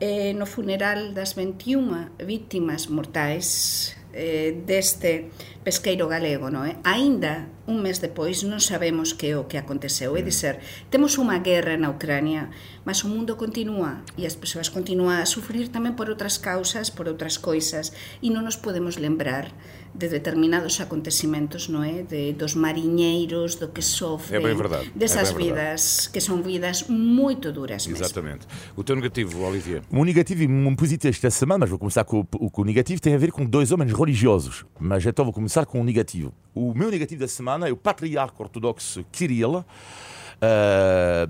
eh, 0.00 0.32
no 0.32 0.48
funeral 0.48 1.12
das 1.12 1.36
21 1.36 2.16
víctimas 2.24 2.88
mortais 2.88 3.92
eh, 4.16 4.56
deste 4.64 5.28
pesqueiro 5.66 6.06
galego, 6.06 6.46
non 6.46 6.62
é? 6.62 6.78
Aínda 6.86 7.50
un 7.66 7.82
mes 7.82 7.98
depois 7.98 8.46
non 8.46 8.62
sabemos 8.62 9.10
que 9.18 9.34
é 9.34 9.34
o 9.34 9.50
que 9.50 9.58
aconteceu. 9.58 10.14
É 10.14 10.22
dizer, 10.22 10.62
temos 10.94 11.18
unha 11.18 11.42
guerra 11.42 11.74
na 11.74 11.90
Ucrania, 11.90 12.54
mas 12.86 13.02
o 13.02 13.10
mundo 13.10 13.34
continúa 13.34 14.06
e 14.14 14.30
as 14.30 14.38
persoas 14.38 14.70
continúan 14.70 15.18
a 15.18 15.26
sufrir 15.26 15.66
tamén 15.74 15.98
por 15.98 16.06
outras 16.06 16.38
causas, 16.38 16.94
por 16.94 17.10
outras 17.10 17.34
coisas 17.42 17.90
e 18.22 18.30
non 18.30 18.46
nos 18.46 18.54
podemos 18.54 18.94
lembrar 18.94 19.50
de 19.96 20.06
determinados 20.06 20.78
acontecimentos, 20.78 21.66
non 21.66 21.82
é? 21.82 22.06
De, 22.06 22.30
dos 22.36 22.54
mariñeiros, 22.54 23.58
do 23.58 23.74
que 23.74 23.82
sofren, 23.82 24.38
É 24.38 24.46
bem 24.46 24.54
verdade, 24.54 24.86
é 24.86 24.94
desas 24.94 25.34
verdade. 25.34 25.50
vidas 25.50 26.06
que 26.14 26.22
son 26.22 26.46
vidas 26.46 26.86
moito 26.86 27.50
duras 27.50 27.90
mesmo. 27.90 28.06
Exatamente. 28.06 28.46
O 28.78 28.86
teu 28.86 28.94
negativo, 28.94 29.42
Olivier. 29.42 29.82
O 29.90 29.98
meu 29.98 30.06
negativo 30.06 30.44
e 30.44 30.46
o 30.46 30.50
meu 30.52 30.76
positivo 30.78 31.10
esta 31.10 31.32
semana, 31.34 31.66
mas 31.66 31.70
vou 31.74 31.80
começar 31.80 32.04
com 32.04 32.22
o, 32.22 32.26
o, 32.38 32.50
com 32.52 32.62
o 32.62 32.64
negativo, 32.64 33.00
tem 33.02 33.16
a 33.16 33.18
ver 33.18 33.32
com 33.32 33.42
dois 33.42 33.72
homens 33.72 33.90
religiosos. 33.90 34.62
Mas 34.78 35.02
então 35.02 35.24
vou 35.24 35.32
começar 35.34 35.55
com 35.64 35.80
o 35.80 35.84
negativo. 35.84 36.34
O 36.54 36.74
meu 36.74 36.90
negativo 36.90 37.20
da 37.20 37.28
semana 37.28 37.68
é 37.68 37.72
o 37.72 37.76
patriarca 37.76 38.42
ortodoxo 38.42 39.04
Kirill, 39.12 39.64
eh, 40.40 41.28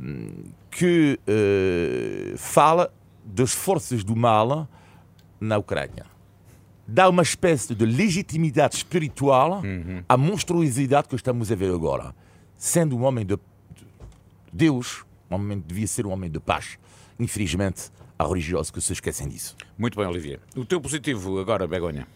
que 0.71 1.19
eh, 1.27 2.35
fala 2.37 2.93
das 3.25 3.53
forças 3.53 4.03
do 4.03 4.17
mal 4.17 4.69
na 5.41 5.59
Ucrânia. 5.59 6.07
Dá 6.87 7.09
uma 7.09 7.23
espécie 7.23 7.75
de 7.75 7.85
legitimidade 7.85 8.77
espiritual 8.77 9.62
à 10.09 10.17
monstruosidade 10.17 11.09
que 11.09 11.17
estamos 11.17 11.51
a 11.51 11.57
ver 11.57 11.75
agora. 11.75 12.15
Sendo 12.57 12.97
um 12.97 13.05
homem 13.05 13.27
de 13.27 13.37
Deus, 14.53 15.05
um 15.31 15.35
homem 15.35 15.62
devia 15.67 15.87
ser 15.87 16.07
um 16.07 16.11
homem 16.11 16.31
de 16.31 16.39
paz. 16.39 16.79
Infelizmente, 17.19 17.91
há 18.19 18.25
religiosos 18.25 18.71
que 18.71 18.81
se 18.81 18.93
esquecem 18.93 19.29
disso. 19.29 19.57
Muito 19.77 19.99
bem, 19.99 20.07
Olivier. 20.07 20.41
O 20.55 20.65
teu 20.65 20.81
positivo 20.81 21.41
agora, 21.41 21.67
Begonha. 21.67 22.07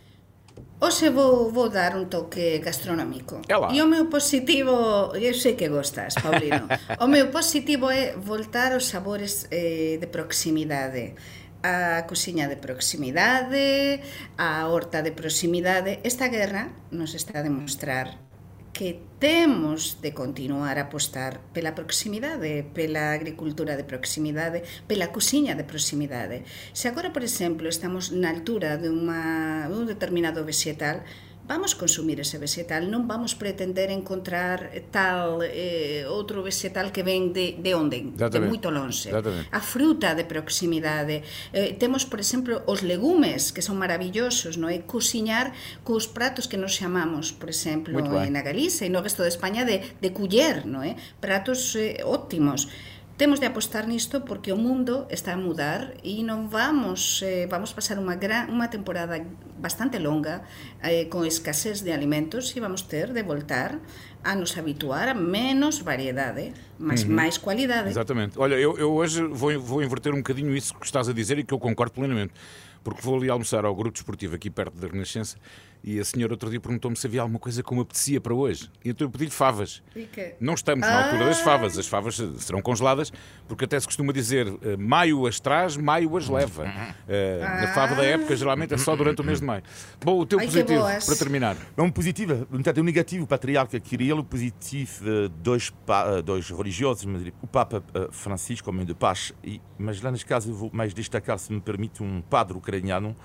Hoxe 0.81 1.11
vou, 1.11 1.51
vou 1.51 1.68
dar 1.68 1.96
un 1.96 2.09
toque 2.09 2.59
gastronómico. 2.59 3.42
Ela. 3.49 3.73
E 3.73 3.83
o 3.83 3.87
meu 3.87 4.07
positivo, 4.07 5.12
eu 5.14 5.35
sei 5.35 5.55
que 5.55 5.68
gostas, 5.68 6.14
Paulino. 6.14 6.66
o 7.01 7.07
meu 7.07 7.29
positivo 7.31 7.90
é 7.90 8.16
voltar 8.16 8.73
aos 8.73 8.87
sabores 8.88 9.46
eh, 9.51 9.99
de 10.01 10.07
proximidade 10.07 11.14
a 11.62 12.09
cociña 12.09 12.49
de 12.49 12.57
proximidade, 12.57 14.01
a 14.38 14.66
horta 14.68 15.03
de 15.03 15.12
proximidade. 15.12 16.01
Esta 16.05 16.29
guerra 16.29 16.73
nos 16.90 17.12
está 17.14 17.40
a 17.40 17.42
demostrar 17.42 18.30
que 18.72 19.02
temos 19.18 20.00
de 20.00 20.14
continuar 20.14 20.78
a 20.78 20.88
apostar 20.88 21.40
pela 21.52 21.74
proximidade, 21.74 22.64
pela 22.72 23.12
agricultura 23.12 23.76
de 23.76 23.85
proximidade, 23.85 24.62
pela 24.88 25.12
cociña 25.12 25.54
de 25.54 25.64
proximidade. 25.64 26.44
Se 26.72 26.88
agora, 26.88 27.12
por 27.12 27.22
exemplo, 27.22 27.68
estamos 27.68 28.14
na 28.14 28.30
altura 28.30 28.78
de, 28.78 28.88
unha, 28.88 29.68
un 29.68 29.85
determinado 29.85 30.46
vegetal, 30.46 31.04
vamos 31.51 31.75
consumir 31.75 32.23
ese 32.23 32.39
vegetal, 32.39 32.87
non 32.87 33.11
vamos 33.11 33.35
pretender 33.35 33.91
encontrar 33.91 34.71
tal 34.95 35.43
eh, 35.43 36.07
outro 36.07 36.47
vegetal 36.47 36.95
que 36.95 37.03
ven 37.03 37.35
de, 37.35 37.59
de 37.59 37.75
onde, 37.75 38.07
de 38.15 38.39
moito 38.39 38.71
lonxe. 38.71 39.11
A 39.11 39.59
fruta 39.59 40.15
de 40.15 40.23
proximidade. 40.23 41.27
Eh, 41.51 41.75
temos, 41.75 42.07
por 42.07 42.23
exemplo, 42.23 42.63
os 42.71 42.87
legumes, 42.87 43.51
que 43.51 43.67
son 43.67 43.83
maravillosos, 43.83 44.55
non 44.63 44.71
é? 44.71 44.79
Cociñar 44.87 45.51
cos 45.83 46.07
pratos 46.07 46.47
que 46.47 46.55
nos 46.55 46.79
chamamos, 46.79 47.35
por 47.35 47.51
exemplo, 47.51 47.99
na 47.99 48.43
Galicia 48.47 48.87
e 48.87 48.91
no 48.95 49.03
resto 49.03 49.27
de 49.27 49.35
España 49.35 49.67
de, 49.67 49.83
de 49.99 50.09
culler, 50.15 50.63
non 50.71 50.87
é? 50.87 50.95
Eh, 50.95 50.97
pratos 51.19 51.75
eh, 51.75 51.99
óptimos 52.07 52.71
temos 53.20 53.37
de 53.37 53.44
apostar 53.44 53.85
nisto 53.85 54.24
porque 54.24 54.48
o 54.48 54.56
mundo 54.56 55.04
está 55.12 55.37
a 55.37 55.37
mudar 55.37 55.92
e 56.00 56.24
non 56.24 56.48
vamos 56.48 57.20
eh, 57.20 57.44
vamos 57.52 57.76
pasar 57.76 58.00
unha 58.00 58.16
gran 58.16 58.48
unha 58.48 58.72
temporada 58.72 59.20
bastante 59.61 60.00
longa 60.00 60.40
eh, 60.80 61.04
con 61.12 61.28
escasez 61.28 61.85
de 61.85 61.92
alimentos 61.92 62.56
e 62.56 62.64
vamos 62.64 62.88
ter 62.88 63.12
de 63.12 63.20
voltar 63.20 63.76
a 64.24 64.33
nos 64.33 64.56
habituar 64.56 65.12
a 65.12 65.16
menos 65.16 65.85
variedade, 65.85 66.56
mas 66.80 67.04
Uhum. 67.04 67.12
mais 67.12 67.37
qualidade. 67.37 67.92
Exatamente. 67.92 68.40
Olha, 68.40 68.56
eu, 68.56 68.80
eu 68.80 68.88
hoje 68.96 69.20
vou, 69.28 69.52
vou 69.61 69.85
inverter 69.85 70.16
um 70.16 70.24
bocadinho 70.24 70.56
isso 70.56 70.72
que 70.80 70.88
estás 70.88 71.04
a 71.04 71.12
dizer 71.12 71.37
e 71.37 71.44
que 71.44 71.52
eu 71.52 71.61
concordo 71.61 71.92
plenamente. 71.92 72.33
Porque 72.80 73.04
vou 73.04 73.20
ali 73.20 73.28
almoçar 73.28 73.68
ao 73.68 73.76
grupo 73.76 73.92
desportivo 73.92 74.35
aqui 74.35 74.48
perto 74.48 74.80
da 74.80 74.88
Renascença 74.88 75.37
e 75.83 75.99
a 75.99 76.05
senhora 76.05 76.33
outro 76.35 76.51
dia 76.51 76.61
perguntou-me 76.61 76.97
se 76.97 77.07
havia 77.07 77.23
alguma 77.23 77.38
coisa 77.38 77.62
que 77.62 77.75
me 77.75 77.81
apetecia 77.81 78.21
para 78.21 78.35
hoje. 78.35 78.71
E 78.85 78.90
então 78.90 79.07
eu 79.07 79.11
pedi-lhe 79.11 79.31
favas. 79.31 79.83
Que- 80.12 80.35
Não 80.40 80.55
estamos 80.55 80.87
na 80.87 81.05
altura 81.07 81.25
das 81.27 81.40
Ah! 81.40 81.45
favas. 81.45 81.79
As 81.79 81.87
favas 81.87 82.16
serão 82.38 82.61
congeladas, 82.61 83.12
porque 83.49 83.64
até 83.64 83.79
se 83.81 83.87
costuma 83.87 84.12
dizer 84.12 84.47
eh, 84.62 84.77
maio 84.77 85.27
as 85.27 85.40
traz, 85.40 85.77
maio 85.77 86.16
as 86.16 86.29
leva. 86.29 86.66
Eh, 87.09 87.40
A 87.43 87.69
fava 87.75 87.95
da 87.95 88.05
época 88.05 88.35
geralmente 88.37 88.75
é 88.75 88.79
só 88.79 88.95
durante 88.97 89.21
o 89.21 89.25
mês 89.25 89.40
de 89.40 89.47
maio. 89.47 89.62
Bom, 90.05 90.19
o 90.21 90.27
teu 90.27 90.38
Ai, 90.38 90.47
positivo, 90.47 90.83
para 91.07 91.16
terminar. 91.16 91.57
É 91.77 91.83
um 91.83 91.90
positivo, 91.90 92.47
portanto, 92.47 92.79
é 92.79 92.81
um 92.81 92.85
negativo, 92.85 93.25
o 93.25 93.27
patriarca 93.27 93.79
Kirilo, 93.81 94.23
positivo, 94.25 95.05
dois, 95.43 95.71
pa- 95.71 96.19
eh, 96.19 96.23
dois 96.23 96.51
religiosos, 96.51 97.05
mas 97.05 97.23
o 97.43 97.47
Papa 97.47 97.83
Francisco, 98.11 98.71
homem 98.71 98.85
de 98.85 98.95
paz, 98.95 99.33
e, 99.43 99.61
mas 99.79 100.01
lá 100.01 100.11
neste 100.11 100.27
caso 100.27 100.51
eu 100.51 100.55
vou 100.55 100.71
mais 100.73 100.93
destacar, 100.95 101.38
se 101.38 101.53
me 101.53 101.61
permite, 101.61 102.03
um 102.03 102.21
padre 102.21 102.57
ucraniano 102.57 103.16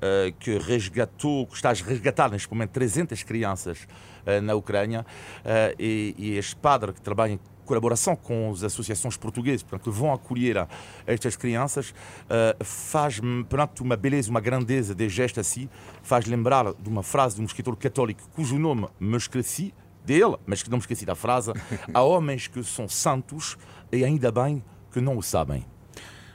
eh, 0.00 0.32
que 0.38 0.56
resgatou, 0.58 1.44
que 1.44 1.56
está 1.56 1.70
a 1.70 1.72
resgatar 1.72 2.30
neste 2.30 2.48
momento 2.48 2.70
300 2.70 3.20
crianças 3.24 3.88
eh, 4.24 4.40
na 4.40 4.54
Ucrânia, 4.54 5.04
eh, 5.44 5.74
e, 5.76 6.14
e 6.16 6.38
este 6.38 6.54
padre 6.54 6.92
que 6.92 7.00
trabalha 7.00 7.32
em 7.32 7.40
colaboração 7.66 8.14
com 8.14 8.52
as 8.52 8.62
associações 8.62 9.16
portuguesas 9.16 9.64
portanto, 9.64 9.82
que 9.82 9.90
vão 9.90 10.12
acolher 10.12 10.68
estas 11.04 11.36
crianças, 11.36 11.92
faz 12.60 13.20
portanto, 13.20 13.80
uma 13.80 13.94
beleza, 13.94 14.30
uma 14.30 14.40
grandeza 14.40 14.94
de 14.94 15.06
gesto 15.06 15.38
assim, 15.38 15.68
faz 16.02 16.24
lembrar 16.24 16.72
de 16.72 16.88
uma 16.88 17.02
frase 17.02 17.36
de 17.36 17.42
um 17.42 17.44
escritor 17.44 17.76
católico 17.76 18.22
cujo 18.30 18.58
nome 18.58 18.88
me 18.98 19.18
esqueci 19.18 19.74
dele, 20.02 20.36
mas 20.46 20.62
que 20.62 20.70
não 20.70 20.78
me 20.78 20.82
esqueci 20.82 21.04
da 21.04 21.14
frase: 21.14 21.52
há 21.92 22.02
homens 22.02 22.46
que 22.46 22.64
são 22.64 22.88
santos 22.88 23.58
e 23.92 24.02
ainda 24.02 24.32
bem 24.32 24.64
que 24.90 25.00
não 25.00 25.18
o 25.18 25.22
sabem. 25.22 25.66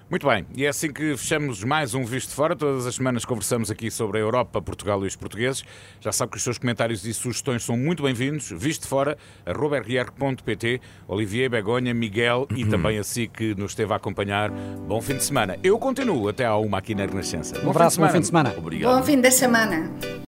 Muito 0.10 0.28
bem, 0.28 0.46
e 0.56 0.66
é 0.66 0.68
assim 0.68 0.92
que 0.92 1.18
fechamos 1.18 1.64
mais 1.64 1.96
um 1.96 2.04
Visto 2.04 2.30
de 2.30 2.36
Fora. 2.36 2.56
Todas 2.56 2.86
as 2.86 2.96
semanas 2.96 3.26
conversamos 3.26 3.72
aqui 3.72 3.90
sobre 3.90 4.20
a 4.20 4.22
Europa, 4.22 4.62
Portugal 4.62 5.04
e 5.04 5.08
os 5.08 5.16
portugueses. 5.16 5.64
Já 6.00 6.12
sabe 6.12 6.32
que 6.32 6.38
os 6.38 6.44
seus 6.44 6.58
comentários 6.58 7.04
e 7.06 7.14
sugestões 7.14 7.64
são 7.64 7.76
muito 7.76 8.04
bem-vindos. 8.04 8.52
Visto 8.52 8.84
de 8.84 8.88
Fora, 8.88 9.18
arroba 9.46 9.80
rr.pt, 9.80 10.82
Olivier, 11.08 11.50
Begonha, 11.50 11.94
Miguel 11.94 12.48
e 12.56 12.64
também 12.64 13.00
a 13.00 13.04
si 13.04 13.28
que 13.28 13.56
nos 13.56 13.72
esteve 13.72 13.94
a 13.94 13.96
acompanhar. 13.96 14.52
Bom 14.52 15.02
fim 15.02 15.16
de 15.18 15.24
semana. 15.24 15.58
Eu 15.64 15.80
continuo 15.80 16.28
até 16.28 16.46
à 16.46 16.56
uma 16.58 16.78
aqui 16.78 16.94
na 16.94 17.06
Renascença. 17.06 17.60
Um 17.66 17.72
abraço, 17.72 18.00
bom 18.00 18.08
fim 18.10 18.20
de 18.20 18.28
semana. 18.28 18.54
Obrigado. 18.56 18.96
Bom 18.96 19.04
fim 19.04 19.20
de 19.20 19.32
semana. 19.32 19.90